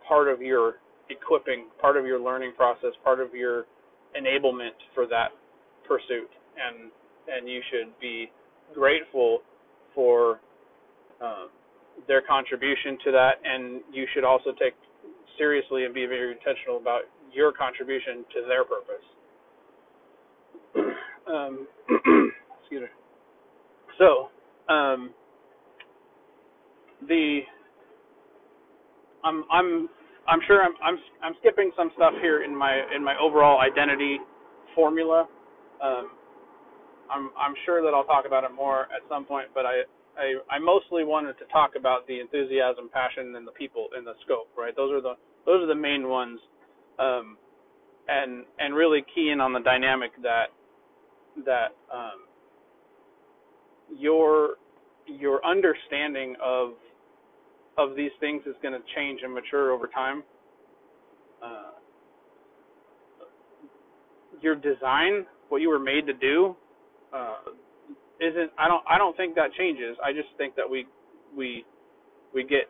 part 0.07 0.29
of 0.29 0.41
your 0.43 0.75
equipping, 1.11 1.67
part 1.81 1.97
of 1.97 2.05
your 2.05 2.21
learning 2.21 2.53
process, 2.57 2.91
part 3.03 3.21
of 3.21 3.35
your 3.35 3.65
enablement 4.17 4.77
for 4.95 5.07
that 5.07 5.29
pursuit. 5.87 6.29
And 6.57 6.91
and 7.35 7.49
you 7.49 7.61
should 7.71 7.99
be 8.01 8.31
grateful 8.75 9.41
for 9.95 10.41
uh, 11.23 11.47
their 12.07 12.23
contribution 12.23 12.99
to 13.05 13.13
that, 13.13 13.35
and 13.45 13.81
you 13.93 14.07
should 14.15 14.25
also 14.25 14.51
take 14.59 14.75
seriously 15.37 15.85
and 15.85 15.95
be 15.95 16.07
very 16.07 16.33
intentional 16.33 16.77
about 16.79 17.03
your 17.33 17.53
contribution 17.53 18.25
to 18.35 18.43
their 18.47 18.65
purpose. 18.65 19.05
um, 21.33 21.67
excuse 22.61 22.83
me. 22.83 22.89
So, 23.99 24.29
um, 24.73 25.11
the 27.09 27.41
I'm 29.25 29.45
I'm 29.51 29.89
I'm 30.27 30.41
sure 30.47 30.63
I'm 30.63 30.75
I'm 30.83 30.99
I'm 31.23 31.35
skipping 31.41 31.73
some 31.77 31.91
stuff 31.97 32.13
here 32.21 32.45
in 32.45 32.57
my 32.57 32.83
in 32.95 33.03
my 33.03 33.17
overall 33.21 33.61
identity 33.61 34.19
formula. 34.75 35.27
Um, 35.83 36.11
I'm 37.11 37.31
I'm 37.39 37.55
sure 37.65 37.83
that 37.83 37.95
I'll 37.95 38.05
talk 38.05 38.25
about 38.27 38.45
it 38.45 38.53
more 38.55 38.83
at 38.83 39.03
some 39.09 39.25
point, 39.25 39.49
but 39.55 39.67
I 39.67 39.83
I, 40.19 40.57
I 40.57 40.59
mostly 40.59 41.05
wanted 41.05 41.39
to 41.39 41.45
talk 41.47 41.73
about 41.77 42.07
the 42.07 42.21
enthusiasm, 42.21 42.91
passion, 42.93 43.35
and 43.37 43.47
the 43.47 43.53
people 43.53 43.89
in 43.97 44.05
the 44.05 44.15
scope. 44.25 44.49
Right, 44.57 44.75
those 44.77 44.93
are 44.93 45.01
the 45.01 45.15
those 45.47 45.63
are 45.63 45.67
the 45.67 45.75
main 45.75 46.09
ones, 46.09 46.41
um, 46.99 47.37
and 48.09 48.45
and 48.59 48.75
really 48.75 49.05
key 49.15 49.31
in 49.33 49.41
on 49.41 49.53
the 49.53 49.61
dynamic 49.61 50.11
that 50.23 50.47
that 51.45 51.75
um, 51.93 52.27
your 53.97 54.57
your 55.07 55.45
understanding 55.47 56.37
of 56.43 56.73
of 57.79 57.97
these 57.97 58.11
things 58.21 58.43
is 58.47 58.55
going 58.61 58.75
to 58.75 58.81
change 58.97 59.21
and 59.23 59.33
mature 59.33 59.73
over 59.73 59.87
time. 59.87 60.23
Uh, 61.43 61.71
your 64.41 64.57
design, 64.57 65.25
what 65.49 65.61
you 65.61 65.69
were 65.69 65.79
made 65.79 66.07
to 66.07 66.13
do, 66.13 66.57
uh, 67.13 67.37
isn't. 68.21 68.51
I 68.59 68.69
don't. 68.69 68.85
I 68.89 68.99
don't 68.99 69.17
think 69.17 69.35
that 69.37 69.53
changes. 69.59 69.97
I 70.05 70.13
just 70.13 70.29
think 70.37 70.57
that 70.57 70.69
we 70.69 70.87
we 71.37 71.65
we 72.35 72.43
get 72.45 72.69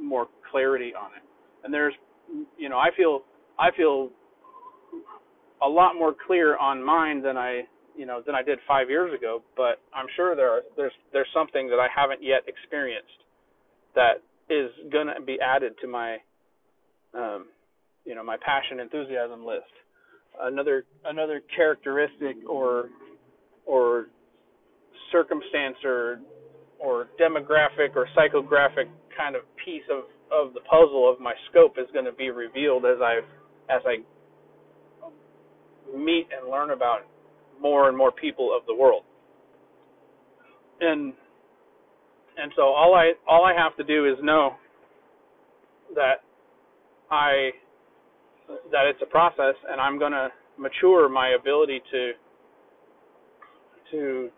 more 0.00 0.26
clarity 0.50 0.92
on 0.94 1.10
it. 1.16 1.22
And 1.64 1.72
there's, 1.72 1.94
you 2.56 2.68
know, 2.68 2.78
I 2.78 2.88
feel 2.96 3.22
I 3.58 3.70
feel 3.76 4.10
a 5.62 5.68
lot 5.68 5.94
more 5.94 6.14
clear 6.26 6.56
on 6.56 6.82
mine 6.82 7.22
than 7.22 7.36
I 7.36 7.62
you 7.96 8.06
know 8.06 8.22
than 8.24 8.34
I 8.34 8.42
did 8.42 8.58
five 8.66 8.88
years 8.88 9.12
ago. 9.16 9.42
But 9.56 9.80
I'm 9.94 10.06
sure 10.16 10.36
there 10.36 10.50
are 10.50 10.62
there's 10.76 10.92
there's 11.12 11.28
something 11.34 11.68
that 11.68 11.78
I 11.78 11.88
haven't 11.94 12.22
yet 12.22 12.42
experienced 12.46 13.08
that 13.94 14.22
is 14.48 14.70
going 14.92 15.08
to 15.08 15.20
be 15.20 15.38
added 15.40 15.74
to 15.82 15.88
my 15.88 16.18
um, 17.14 17.46
you 18.04 18.14
know 18.14 18.24
my 18.24 18.36
passion 18.44 18.80
enthusiasm 18.80 19.44
list. 19.44 19.70
Another 20.40 20.84
another 21.04 21.42
characteristic 21.56 22.36
or 22.48 22.90
or 23.68 24.06
circumstance 25.12 25.76
or 25.84 26.20
or 26.80 27.08
demographic 27.20 27.94
or 27.94 28.08
psychographic 28.16 28.88
kind 29.16 29.36
of 29.36 29.42
piece 29.64 29.82
of 29.90 30.04
of 30.32 30.54
the 30.54 30.60
puzzle 30.60 31.10
of 31.12 31.20
my 31.20 31.32
scope 31.50 31.76
is 31.78 31.86
going 31.92 32.04
to 32.04 32.12
be 32.12 32.30
revealed 32.30 32.84
as 32.84 32.98
I 33.00 33.20
as 33.70 33.82
I 33.86 33.96
meet 35.96 36.26
and 36.36 36.50
learn 36.50 36.70
about 36.70 37.00
more 37.60 37.88
and 37.88 37.96
more 37.96 38.12
people 38.12 38.56
of 38.56 38.66
the 38.66 38.74
world. 38.74 39.02
And 40.80 41.12
and 42.36 42.52
so 42.56 42.62
all 42.62 42.94
I 42.94 43.12
all 43.28 43.44
I 43.44 43.52
have 43.60 43.76
to 43.76 43.84
do 43.84 44.06
is 44.06 44.16
know 44.22 44.56
that 45.94 46.22
I 47.10 47.50
that 48.70 48.86
it's 48.86 49.00
a 49.02 49.06
process 49.06 49.54
and 49.70 49.80
I'm 49.80 49.98
going 49.98 50.12
to 50.12 50.28
mature 50.58 51.08
my 51.08 51.34
ability 51.38 51.82
to 51.90 52.12
to 53.90 54.30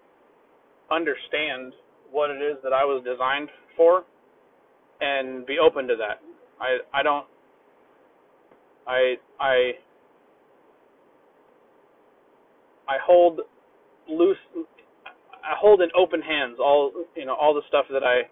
understand 0.91 1.73
what 2.11 2.31
it 2.31 2.43
is 2.43 2.57
that 2.63 2.73
I 2.73 2.85
was 2.85 3.03
designed 3.05 3.49
for 3.77 4.05
and 5.01 5.47
be 5.47 5.59
open 5.59 5.87
to 5.89 5.97
that. 5.97 6.21
I 6.61 6.79
I 6.99 7.03
don't 7.03 7.27
I 8.87 9.15
I 9.39 9.73
I 12.89 12.97
hold 13.05 13.41
loose 14.09 14.37
I 14.57 15.55
hold 15.59 15.81
in 15.81 15.89
open 15.97 16.21
hands 16.21 16.59
all 16.61 16.93
you 17.17 17.25
know 17.25 17.35
all 17.35 17.55
the 17.55 17.63
stuff 17.69 17.87
that 17.91 18.03
I 18.03 18.23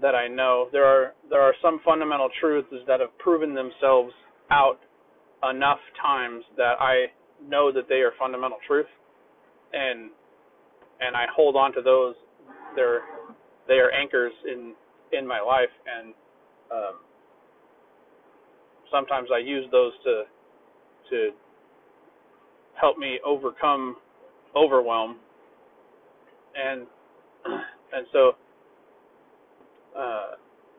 that 0.00 0.14
I 0.14 0.28
know. 0.28 0.68
There 0.72 0.84
are 0.84 1.14
there 1.30 1.40
are 1.40 1.54
some 1.62 1.80
fundamental 1.84 2.28
truths 2.40 2.68
that 2.86 3.00
have 3.00 3.16
proven 3.18 3.54
themselves 3.54 4.12
out 4.50 4.78
enough 5.48 5.78
times 6.00 6.44
that 6.56 6.74
I 6.80 7.06
know 7.48 7.70
that 7.72 7.88
they 7.88 7.96
are 7.96 8.12
fundamental 8.18 8.58
truth, 8.66 8.86
and 9.72 10.10
and 11.06 11.16
I 11.16 11.26
hold 11.34 11.56
on 11.56 11.72
to 11.74 11.82
those. 11.82 12.14
They're 12.76 13.00
they 13.68 13.74
are 13.74 13.90
anchors 13.90 14.32
in 14.50 14.74
in 15.12 15.26
my 15.26 15.40
life, 15.40 15.72
and 15.86 16.14
um, 16.72 17.00
sometimes 18.90 19.28
I 19.34 19.38
use 19.38 19.66
those 19.70 19.92
to 20.04 20.22
to 21.10 21.30
help 22.80 22.98
me 22.98 23.18
overcome 23.24 23.96
overwhelm, 24.56 25.16
and 26.56 26.86
and 27.92 28.06
so 28.12 28.32
uh, 29.96 30.26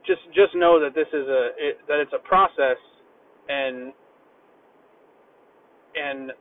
just 0.06 0.22
just 0.34 0.56
know 0.56 0.80
that 0.80 0.94
this 0.94 1.08
is 1.10 1.28
a 1.28 1.50
it, 1.58 1.78
that 1.88 2.00
it's 2.00 2.14
a 2.14 2.28
process, 2.28 2.78
and 3.50 3.94
and 5.96 6.32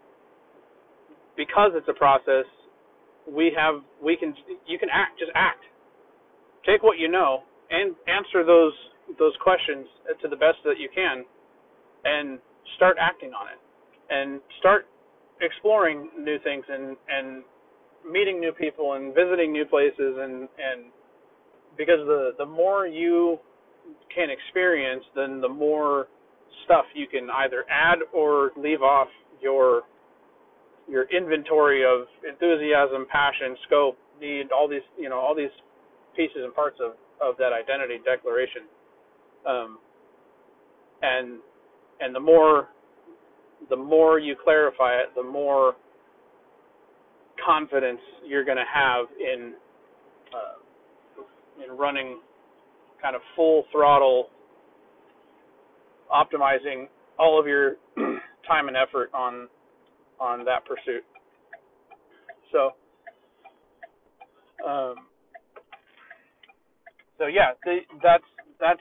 because 1.36 1.72
it's 1.74 1.88
a 1.88 1.94
process, 1.94 2.44
we 3.30 3.52
have 3.56 3.82
we 4.02 4.16
can 4.16 4.34
you 4.66 4.78
can 4.78 4.88
act 4.92 5.18
just 5.18 5.32
act. 5.34 5.64
Take 6.66 6.82
what 6.82 6.98
you 6.98 7.08
know 7.08 7.42
and 7.70 7.94
answer 8.08 8.44
those 8.44 8.72
those 9.18 9.32
questions 9.42 9.86
to 10.22 10.28
the 10.28 10.36
best 10.36 10.58
that 10.64 10.78
you 10.78 10.88
can, 10.94 11.24
and 12.04 12.38
start 12.76 12.96
acting 13.00 13.30
on 13.30 13.48
it, 13.48 13.60
and 14.10 14.40
start 14.60 14.86
exploring 15.40 16.08
new 16.18 16.38
things 16.44 16.64
and 16.68 16.96
and 17.08 17.42
meeting 18.10 18.40
new 18.40 18.52
people 18.52 18.94
and 18.94 19.14
visiting 19.14 19.52
new 19.52 19.64
places 19.64 20.16
and 20.18 20.48
and 20.58 20.92
because 21.76 22.00
the 22.06 22.32
the 22.38 22.46
more 22.46 22.86
you 22.86 23.38
can 24.14 24.28
experience, 24.30 25.04
then 25.14 25.40
the 25.40 25.48
more 25.48 26.08
stuff 26.64 26.84
you 26.94 27.06
can 27.06 27.28
either 27.30 27.64
add 27.70 27.98
or 28.14 28.52
leave 28.56 28.82
off 28.82 29.08
your 29.42 29.82
your 30.88 31.04
inventory 31.10 31.84
of 31.84 32.06
enthusiasm, 32.28 33.06
passion, 33.10 33.56
scope, 33.66 33.96
need, 34.20 34.52
all 34.52 34.68
these 34.68 34.84
you 34.98 35.08
know 35.08 35.18
all 35.18 35.34
these 35.34 35.54
pieces 36.16 36.38
and 36.42 36.54
parts 36.54 36.78
of 36.84 36.92
of 37.20 37.36
that 37.38 37.52
identity 37.52 38.00
declaration. 38.04 38.62
Um, 39.46 39.78
and 41.02 41.38
and 42.00 42.14
the 42.14 42.20
more 42.20 42.68
the 43.70 43.76
more 43.76 44.18
you 44.18 44.36
clarify 44.42 44.94
it, 44.94 45.14
the 45.14 45.22
more 45.22 45.74
confidence 47.44 48.00
you're 48.26 48.44
going 48.44 48.58
to 48.58 48.64
have 48.72 49.06
in 49.18 49.54
uh, 50.34 51.64
in 51.64 51.76
running 51.76 52.18
kind 53.00 53.14
of 53.14 53.22
full 53.36 53.64
throttle, 53.70 54.28
optimizing 56.12 56.88
all 57.18 57.38
of 57.38 57.46
your 57.46 57.76
time 58.48 58.68
and 58.68 58.76
effort 58.76 59.10
on 59.14 59.48
on 60.24 60.44
that 60.46 60.64
pursuit. 60.64 61.04
So, 62.52 62.72
um, 64.64 64.94
so 67.18 67.26
yeah, 67.26 67.52
the, 67.64 67.80
that's 68.02 68.24
that's 68.58 68.80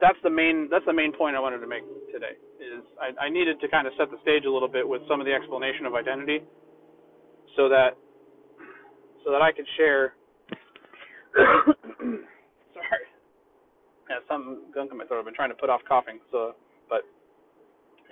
that's 0.00 0.18
the 0.22 0.30
main 0.30 0.68
that's 0.70 0.86
the 0.86 0.92
main 0.92 1.12
point 1.12 1.34
I 1.36 1.40
wanted 1.40 1.58
to 1.58 1.66
make 1.66 1.82
today. 2.12 2.38
Is 2.62 2.84
I, 3.00 3.26
I 3.26 3.28
needed 3.30 3.60
to 3.60 3.68
kind 3.68 3.86
of 3.86 3.92
set 3.98 4.10
the 4.10 4.18
stage 4.22 4.44
a 4.46 4.50
little 4.52 4.68
bit 4.68 4.86
with 4.86 5.02
some 5.08 5.20
of 5.20 5.26
the 5.26 5.32
explanation 5.34 5.86
of 5.86 5.94
identity, 5.94 6.40
so 7.56 7.68
that 7.68 7.98
so 9.24 9.32
that 9.32 9.42
I 9.42 9.52
could 9.52 9.66
share. 9.76 10.14
sorry, 11.36 13.06
yeah, 14.10 14.20
some 14.28 14.66
gunk 14.74 14.92
in 14.92 14.98
my 14.98 15.06
throat. 15.06 15.20
I've 15.20 15.24
been 15.26 15.34
trying 15.34 15.50
to 15.50 15.56
put 15.58 15.70
off 15.70 15.80
coughing. 15.88 16.20
So, 16.30 16.54
but 16.88 17.02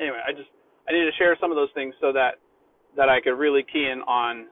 anyway, 0.01 0.21
I 0.27 0.33
just 0.33 0.51
I 0.89 0.93
needed 0.93 1.11
to 1.11 1.19
share 1.19 1.37
some 1.41 1.51
of 1.51 1.57
those 1.57 1.71
things 1.75 1.95
so 2.01 2.13
that 2.13 2.41
that 2.99 3.09
I 3.09 3.21
could 3.21 3.39
really 3.39 3.63
key 3.63 3.89
in 3.91 4.03
on 4.03 4.49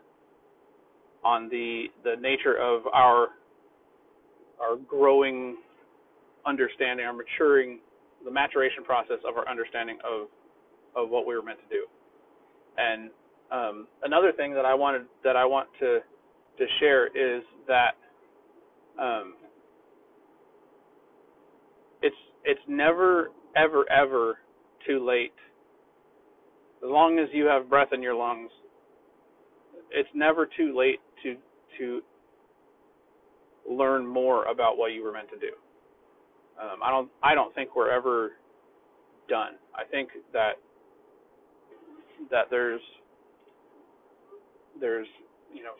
on 1.22 1.48
the 1.50 1.86
the 2.04 2.14
nature 2.20 2.56
of 2.56 2.86
our 2.94 3.28
our 4.62 4.76
growing 4.88 5.56
understanding, 6.46 7.04
our 7.04 7.12
maturing, 7.12 7.80
the 8.24 8.30
maturation 8.30 8.84
process 8.84 9.18
of 9.28 9.36
our 9.36 9.46
understanding 9.48 9.98
of 10.04 10.28
of 10.94 11.10
what 11.10 11.26
we 11.26 11.34
were 11.34 11.42
meant 11.42 11.58
to 11.58 11.68
do. 11.68 11.86
And 12.78 13.10
um, 13.50 13.88
another 14.04 14.32
thing 14.32 14.54
that 14.54 14.64
I 14.64 14.74
wanted 14.74 15.02
that 15.24 15.36
I 15.36 15.44
want 15.44 15.68
to 15.80 15.98
to 16.58 16.66
share 16.78 17.08
is 17.08 17.42
that 17.66 17.96
um, 18.98 19.34
it's 22.00 22.16
it's 22.44 22.60
never 22.68 23.32
ever 23.56 23.84
ever 23.90 24.38
too 24.86 25.04
late 25.04 25.34
as 26.82 26.90
long 26.90 27.18
as 27.18 27.28
you 27.32 27.46
have 27.46 27.68
breath 27.70 27.88
in 27.92 28.02
your 28.02 28.14
lungs, 28.14 28.50
it's 29.90 30.08
never 30.14 30.46
too 30.46 30.76
late 30.76 31.00
to 31.22 31.36
to 31.78 32.02
learn 33.68 34.06
more 34.06 34.44
about 34.46 34.76
what 34.78 34.92
you 34.92 35.02
were 35.02 35.12
meant 35.12 35.28
to 35.30 35.38
do. 35.38 35.52
Um, 36.60 36.80
I 36.82 36.90
don't 36.90 37.10
I 37.22 37.34
don't 37.34 37.54
think 37.54 37.76
we're 37.76 37.90
ever 37.90 38.32
done. 39.28 39.54
I 39.74 39.84
think 39.90 40.10
that 40.32 40.52
that 42.30 42.46
there's 42.50 42.80
there's 44.80 45.06
you 45.52 45.62
know 45.62 45.72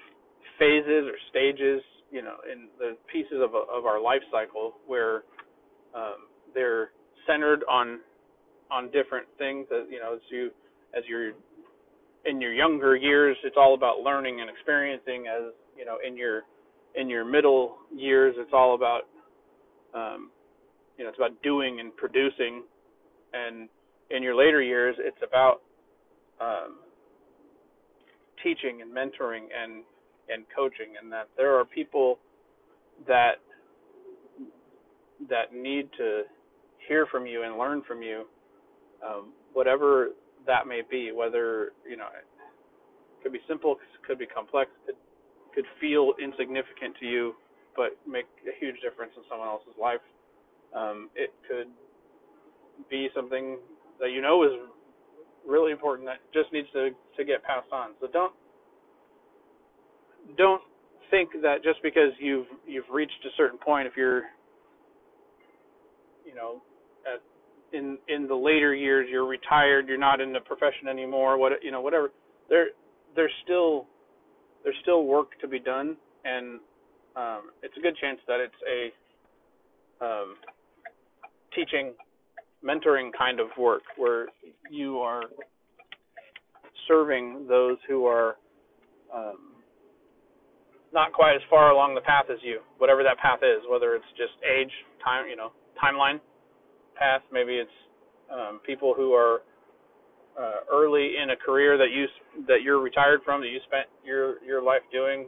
phases 0.59 1.07
or 1.07 1.17
stages 1.31 1.83
you 2.11 2.23
know 2.23 2.37
in 2.51 2.69
the 2.79 2.97
pieces 3.13 3.39
of 3.43 3.55
of 3.55 3.85
our 3.87 4.01
life 4.01 4.23
cycle 4.31 4.75
where 4.87 5.25
um, 5.95 6.29
they're 6.55 6.91
centered 7.27 7.65
on 7.71 8.01
on 8.71 8.91
different 8.91 9.27
things 9.39 9.67
as 9.73 9.87
you 9.91 9.99
know 9.99 10.15
as 10.15 10.21
you 10.31 10.51
as 10.97 11.05
you're 11.09 11.33
in 12.25 12.41
your 12.41 12.53
younger 12.53 12.97
years, 12.97 13.37
it's 13.45 13.57
all 13.59 13.75
about 13.75 14.01
learning 14.01 14.41
and 14.41 14.51
experiencing. 14.51 15.27
As 15.27 15.53
you 15.77 15.85
know, 15.85 15.99
in 16.07 16.17
your 16.17 16.43
in 16.95 17.09
your 17.09 17.25
middle 17.25 17.77
years, 17.95 18.35
it's 18.39 18.53
all 18.53 18.75
about 18.75 19.03
um, 19.95 20.31
you 20.97 21.05
know, 21.05 21.11
it's 21.11 21.19
about 21.19 21.41
doing 21.43 21.81
and 21.81 21.95
producing. 21.97 22.63
And 23.33 23.69
in 24.11 24.23
your 24.23 24.37
later 24.37 24.63
years, 24.63 24.97
it's 24.99 25.19
about 25.27 25.61
um, 26.41 26.79
teaching 28.43 28.83
and 28.83 28.91
mentoring 28.91 29.47
and 29.57 29.83
and 30.29 30.45
coaching, 30.55 30.95
and 31.01 31.13
that 31.13 31.29
there 31.37 31.55
are 31.55 31.65
people 31.65 32.19
that 33.07 33.35
that 35.29 35.55
need 35.55 35.89
to 35.97 36.23
hear 36.89 37.07
from 37.11 37.27
you 37.27 37.43
and 37.43 37.57
learn 37.57 37.83
from 37.87 38.03
you, 38.03 38.25
um, 39.07 39.33
whatever 39.53 40.11
that 40.47 40.67
may 40.67 40.83
be, 40.89 41.13
whether 41.13 41.73
you 41.89 41.97
know 41.97 42.09
it 42.17 42.27
could 43.23 43.33
be 43.33 43.41
simple, 43.49 43.77
could 44.07 44.19
be 44.19 44.27
complex, 44.27 44.71
it 44.89 44.97
could 45.55 45.65
feel 45.81 46.13
insignificant 46.23 46.95
to 47.01 47.07
you, 47.07 47.35
but 47.75 47.97
make 48.07 48.27
a 48.47 48.55
huge 48.59 48.77
difference 48.83 49.13
in 49.17 49.23
someone 49.29 49.49
else's 49.49 49.75
life. 49.81 50.05
Um, 50.75 51.11
it 51.15 51.33
could 51.49 51.69
be 52.91 53.09
something 53.15 53.59
that 54.01 54.11
you 54.11 54.21
know 54.21 54.45
is 54.45 54.53
really 55.47 55.73
important 55.73 56.07
that 56.07 56.19
just 56.33 56.53
needs 56.53 56.69
to 56.73 56.91
to 57.17 57.25
get 57.25 57.43
passed 57.43 57.73
on. 57.73 57.91
So 58.01 58.09
don't 58.13 58.33
don't 60.37 60.63
think 61.11 61.31
that 61.43 61.63
just 61.63 61.83
because 61.83 62.13
you've 62.19 62.47
you've 62.67 62.89
reached 62.93 63.25
a 63.25 63.31
certain 63.37 63.59
point, 63.59 63.87
if 63.87 63.97
you're 63.97 64.23
you 66.27 66.35
know 66.35 66.63
in 67.77 67.99
in 68.09 68.27
the 68.27 68.35
later 68.35 68.75
years 68.75 69.09
you're 69.11 69.27
retired, 69.27 69.89
you're 69.89 69.99
not 69.99 70.21
in 70.21 70.33
the 70.33 70.41
profession 70.41 70.89
anymore, 70.89 71.39
what 71.39 71.53
you 71.63 71.71
know, 71.71 71.81
whatever. 71.81 72.11
There 72.49 72.69
there's 73.15 73.33
still 73.45 73.87
there's 74.65 74.77
still 74.83 75.05
work 75.05 75.39
to 75.41 75.49
be 75.49 75.59
done, 75.59 75.97
and 76.25 76.61
um, 77.17 77.51
it's 77.63 77.75
a 77.79 77.81
good 77.81 77.97
chance 78.01 78.19
that 78.27 78.41
it's 78.41 78.93
a 80.01 80.05
um, 80.05 80.35
teaching, 81.55 81.95
mentoring 82.65 83.11
kind 83.17 83.41
of 83.41 83.49
work 83.59 83.83
where 83.97 84.27
you 84.71 84.99
are 84.99 85.23
serving 86.89 87.47
those 87.49 87.79
who 87.89 88.07
are 88.07 88.37
um, 89.15 89.55
not 90.93 91.13
quite 91.13 91.35
as 91.35 91.43
far 91.49 91.71
along 91.71 91.95
the 91.95 92.01
path 92.01 92.27
as 92.31 92.39
you, 92.43 92.61
whatever 92.79 93.03
that 93.03 93.19
path 93.19 93.41
is, 93.43 93.63
whether 93.71 93.95
it's 93.95 94.05
just 94.17 94.33
age, 94.45 94.71
time, 95.03 95.27
you 95.29 95.37
know, 95.37 95.53
timeline 95.83 96.21
path. 96.99 97.23
Maybe 97.33 97.55
it's 97.55 97.71
um, 98.33 98.61
people 98.67 98.95
who 98.97 99.13
are 99.13 99.41
uh, 100.39 100.61
early 100.73 101.15
in 101.23 101.31
a 101.31 101.37
career 101.37 101.79
that 101.79 101.91
you 101.93 102.07
that 102.47 102.63
you're 102.63 102.81
retired 102.81 103.21
from 103.25 103.41
that 103.41 103.49
you 103.49 103.59
spent 103.67 103.87
your 104.05 104.43
your 104.45 104.63
life 104.63 104.83
doing. 104.93 105.27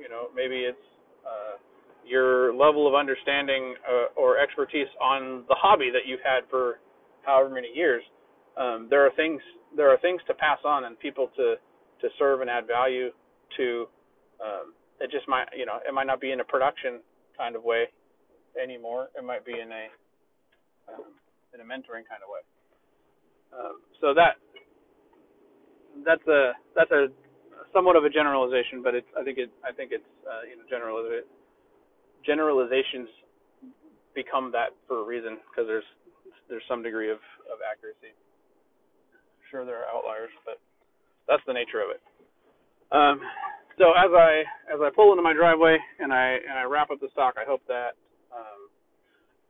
You 0.00 0.08
know, 0.08 0.28
maybe 0.34 0.56
it's 0.56 0.78
uh, 1.24 1.58
your 2.06 2.54
level 2.54 2.86
of 2.88 2.94
understanding 2.94 3.74
uh, 3.88 4.20
or 4.20 4.38
expertise 4.38 4.88
on 5.00 5.44
the 5.48 5.54
hobby 5.56 5.90
that 5.92 6.06
you've 6.06 6.24
had 6.24 6.48
for 6.50 6.80
however 7.22 7.54
many 7.54 7.68
years. 7.74 8.02
Um, 8.56 8.88
there 8.90 9.04
are 9.06 9.10
things 9.14 9.40
there 9.76 9.90
are 9.90 9.98
things 9.98 10.20
to 10.26 10.34
pass 10.34 10.58
on 10.64 10.84
and 10.84 10.98
people 10.98 11.30
to 11.36 11.54
to 12.00 12.08
serve 12.18 12.40
and 12.40 12.50
add 12.50 12.66
value 12.66 13.10
to. 13.56 13.86
Um, 14.42 14.74
it 15.00 15.10
just 15.12 15.28
might 15.28 15.46
you 15.56 15.66
know 15.66 15.78
it 15.86 15.94
might 15.94 16.06
not 16.06 16.20
be 16.20 16.32
in 16.32 16.40
a 16.40 16.44
production 16.44 17.00
kind 17.36 17.54
of 17.54 17.62
way 17.62 17.84
anymore. 18.60 19.08
It 19.16 19.24
might 19.24 19.44
be 19.44 19.52
in 19.52 19.70
a 19.70 19.86
um, 20.92 21.12
in 21.54 21.60
a 21.60 21.66
mentoring 21.66 22.06
kind 22.08 22.22
of 22.24 22.28
way. 22.28 22.42
Um, 23.52 23.76
so 24.00 24.12
that 24.14 24.36
that's 26.04 26.26
a 26.28 26.52
that's 26.76 26.90
a 26.90 27.08
somewhat 27.72 27.96
of 27.96 28.04
a 28.04 28.10
generalization, 28.10 28.82
but 28.82 28.94
it's 28.94 29.08
I 29.18 29.22
think 29.24 29.38
it 29.38 29.50
I 29.64 29.72
think 29.72 29.92
it's 29.92 30.08
uh, 30.24 30.44
you 30.48 30.56
know 30.56 30.64
general 30.68 31.00
generalizations 32.24 33.08
become 34.14 34.52
that 34.52 34.74
for 34.86 35.00
a 35.00 35.04
reason 35.04 35.38
because 35.48 35.66
there's 35.66 35.88
there's 36.48 36.64
some 36.68 36.82
degree 36.82 37.10
of 37.10 37.20
of 37.48 37.58
accuracy. 37.64 38.12
Sure, 39.50 39.64
there 39.64 39.80
are 39.80 39.88
outliers, 39.88 40.32
but 40.44 40.60
that's 41.26 41.42
the 41.46 41.56
nature 41.56 41.80
of 41.80 41.88
it. 41.88 42.02
Um, 42.92 43.20
so 43.76 43.92
as 43.96 44.12
I 44.12 44.44
as 44.72 44.80
I 44.80 44.90
pull 44.94 45.12
into 45.12 45.22
my 45.22 45.32
driveway 45.32 45.78
and 46.00 46.12
I 46.12 46.36
and 46.44 46.58
I 46.58 46.64
wrap 46.64 46.90
up 46.90 47.00
the 47.00 47.08
stock, 47.12 47.34
I 47.40 47.44
hope 47.48 47.62
that 47.68 47.96
um, 48.32 48.67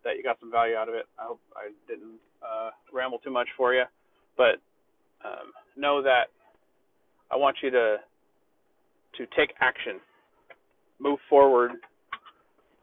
that 0.08 0.16
you 0.16 0.22
got 0.22 0.40
some 0.40 0.50
value 0.50 0.74
out 0.74 0.88
of 0.88 0.94
it. 0.94 1.04
I 1.18 1.24
hope 1.24 1.40
I 1.54 1.68
didn't 1.86 2.16
uh, 2.42 2.70
ramble 2.92 3.18
too 3.18 3.30
much 3.30 3.48
for 3.56 3.74
you, 3.74 3.84
but 4.36 4.56
um, 5.22 5.52
know 5.76 6.02
that 6.02 6.32
I 7.30 7.36
want 7.36 7.58
you 7.62 7.70
to 7.70 7.96
to 9.18 9.26
take 9.36 9.52
action, 9.60 10.00
move 10.98 11.18
forward, 11.28 11.72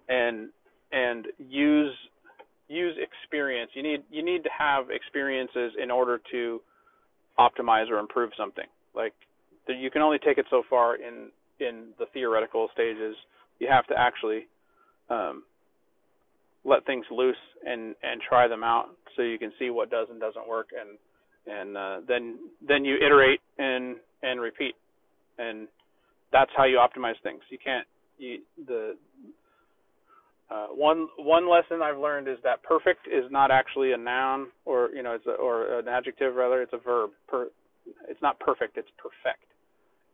and 0.08 0.50
and 0.92 1.26
use 1.40 1.96
use 2.68 2.96
experience. 3.02 3.72
You 3.74 3.82
need 3.82 4.04
you 4.12 4.24
need 4.24 4.44
to 4.44 4.50
have 4.58 4.92
experiences 4.92 5.74
in 5.82 5.90
order 5.90 6.22
to 6.32 6.62
optimize 7.40 7.90
or 7.90 7.98
improve 7.98 8.32
something. 8.38 8.66
Like 8.94 9.14
you 9.68 9.90
can 9.90 10.04
only 10.04 10.20
take 10.20 10.38
it 10.38 10.46
so 10.52 10.62
far 10.70 10.96
in 10.96 11.32
in 11.60 11.88
the 11.98 12.06
theoretical 12.14 12.70
stages. 12.72 13.16
You 13.60 13.68
have 13.72 13.88
to 13.88 13.96
actually 13.98 14.46
um, 15.10 15.44
let 16.66 16.86
things 16.86 17.06
loose 17.12 17.36
and 17.66 17.96
and 18.04 18.22
try 18.28 18.48
them 18.48 18.64
out 18.64 18.88
so 19.16 19.22
you 19.22 19.38
can 19.38 19.52
see 19.60 19.70
what 19.70 19.90
does 19.90 20.08
and 20.10 20.20
doesn't 20.20 20.48
work 20.48 20.70
and 20.78 20.98
and 21.48 21.78
uh, 21.78 21.98
then 22.08 22.38
then 22.68 22.84
you 22.84 22.98
iterate 22.98 23.40
and 23.58 23.98
and 24.24 24.42
repeat 24.42 24.76
and 25.38 25.68
that's 26.32 26.52
how 26.56 26.66
you 26.66 26.78
optimize 26.78 27.16
things. 27.24 27.42
You 27.50 27.58
can't 27.64 27.88
you 28.18 28.40
the 28.68 28.96
uh, 30.50 30.68
one 30.68 31.08
one 31.18 31.50
lesson 31.50 31.82
I've 31.82 31.98
learned 31.98 32.28
is 32.28 32.38
that 32.44 32.64
perfect 32.64 33.08
is 33.08 33.26
not 33.32 33.52
actually 33.52 33.94
a 33.94 33.98
noun 33.98 34.48
or 34.66 34.90
you 34.94 35.04
know 35.04 35.14
it's 35.14 35.26
a, 35.26 35.32
or 35.32 35.80
an 35.80 35.88
adjective 35.88 36.36
rather 36.36 36.62
it's 36.62 36.74
a 36.74 36.78
verb. 36.78 37.12
Per, 37.28 37.48
it's 38.10 38.22
not 38.22 38.40
perfect, 38.40 38.78
it's 38.78 38.90
perfect. 38.98 39.44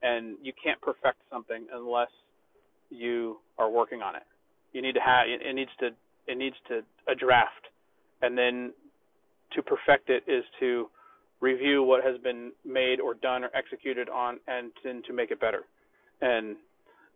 And 0.04 0.38
you 0.42 0.52
can't 0.64 0.82
perfect 0.82 1.18
something 1.32 1.68
unless 1.74 2.10
you 2.90 3.38
are 3.58 3.70
working 3.70 4.02
on 4.02 4.16
it. 4.16 4.24
You 4.74 4.82
need 4.82 4.94
to 4.94 5.02
have 5.02 5.26
it 5.28 5.54
needs 5.56 5.72
to 5.80 5.90
it 6.32 6.38
needs 6.38 6.56
to 6.70 6.82
a 7.12 7.16
draft, 7.16 7.68
and 8.22 8.38
then 8.38 8.74
to 9.54 9.62
perfect 9.62 10.10
it 10.10 10.24
is 10.28 10.44
to 10.60 10.90
review 11.42 11.84
what 11.84 12.04
has 12.04 12.18
been 12.22 12.52
made 12.64 13.02
or 13.02 13.14
done 13.16 13.44
or 13.44 13.50
executed 13.54 14.08
on, 14.08 14.40
and 14.48 14.72
then 14.84 15.02
to 15.08 15.14
make 15.14 15.32
it 15.32 15.40
better. 15.42 15.64
And 16.22 16.56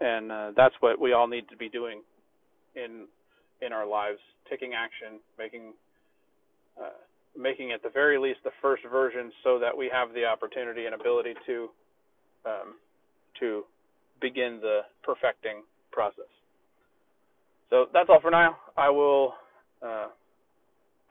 and 0.01 0.31
uh, 0.31 0.51
that's 0.57 0.75
what 0.81 0.99
we 0.99 1.13
all 1.13 1.27
need 1.27 1.47
to 1.49 1.55
be 1.55 1.69
doing 1.69 2.01
in 2.75 3.05
in 3.61 3.71
our 3.71 3.87
lives, 3.87 4.19
taking 4.49 4.73
action, 4.73 5.19
making 5.39 5.73
uh, 6.81 6.99
making 7.37 7.71
at 7.71 7.81
the 7.83 7.89
very 7.89 8.17
least 8.17 8.39
the 8.43 8.51
first 8.61 8.83
version, 8.91 9.31
so 9.43 9.59
that 9.59 9.77
we 9.77 9.89
have 9.91 10.13
the 10.13 10.25
opportunity 10.25 10.85
and 10.85 10.93
ability 10.93 11.35
to 11.45 11.69
um, 12.45 12.75
to 13.39 13.63
begin 14.19 14.59
the 14.61 14.81
perfecting 15.03 15.63
process. 15.91 16.31
So 17.69 17.85
that's 17.93 18.09
all 18.09 18.19
for 18.21 18.31
now. 18.31 18.57
I 18.77 18.89
will 18.89 19.33
uh, 19.85 20.07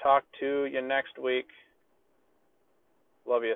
talk 0.02 0.24
to 0.40 0.66
you 0.66 0.82
next 0.82 1.18
week. 1.18 1.46
Love 3.26 3.44
you. 3.44 3.54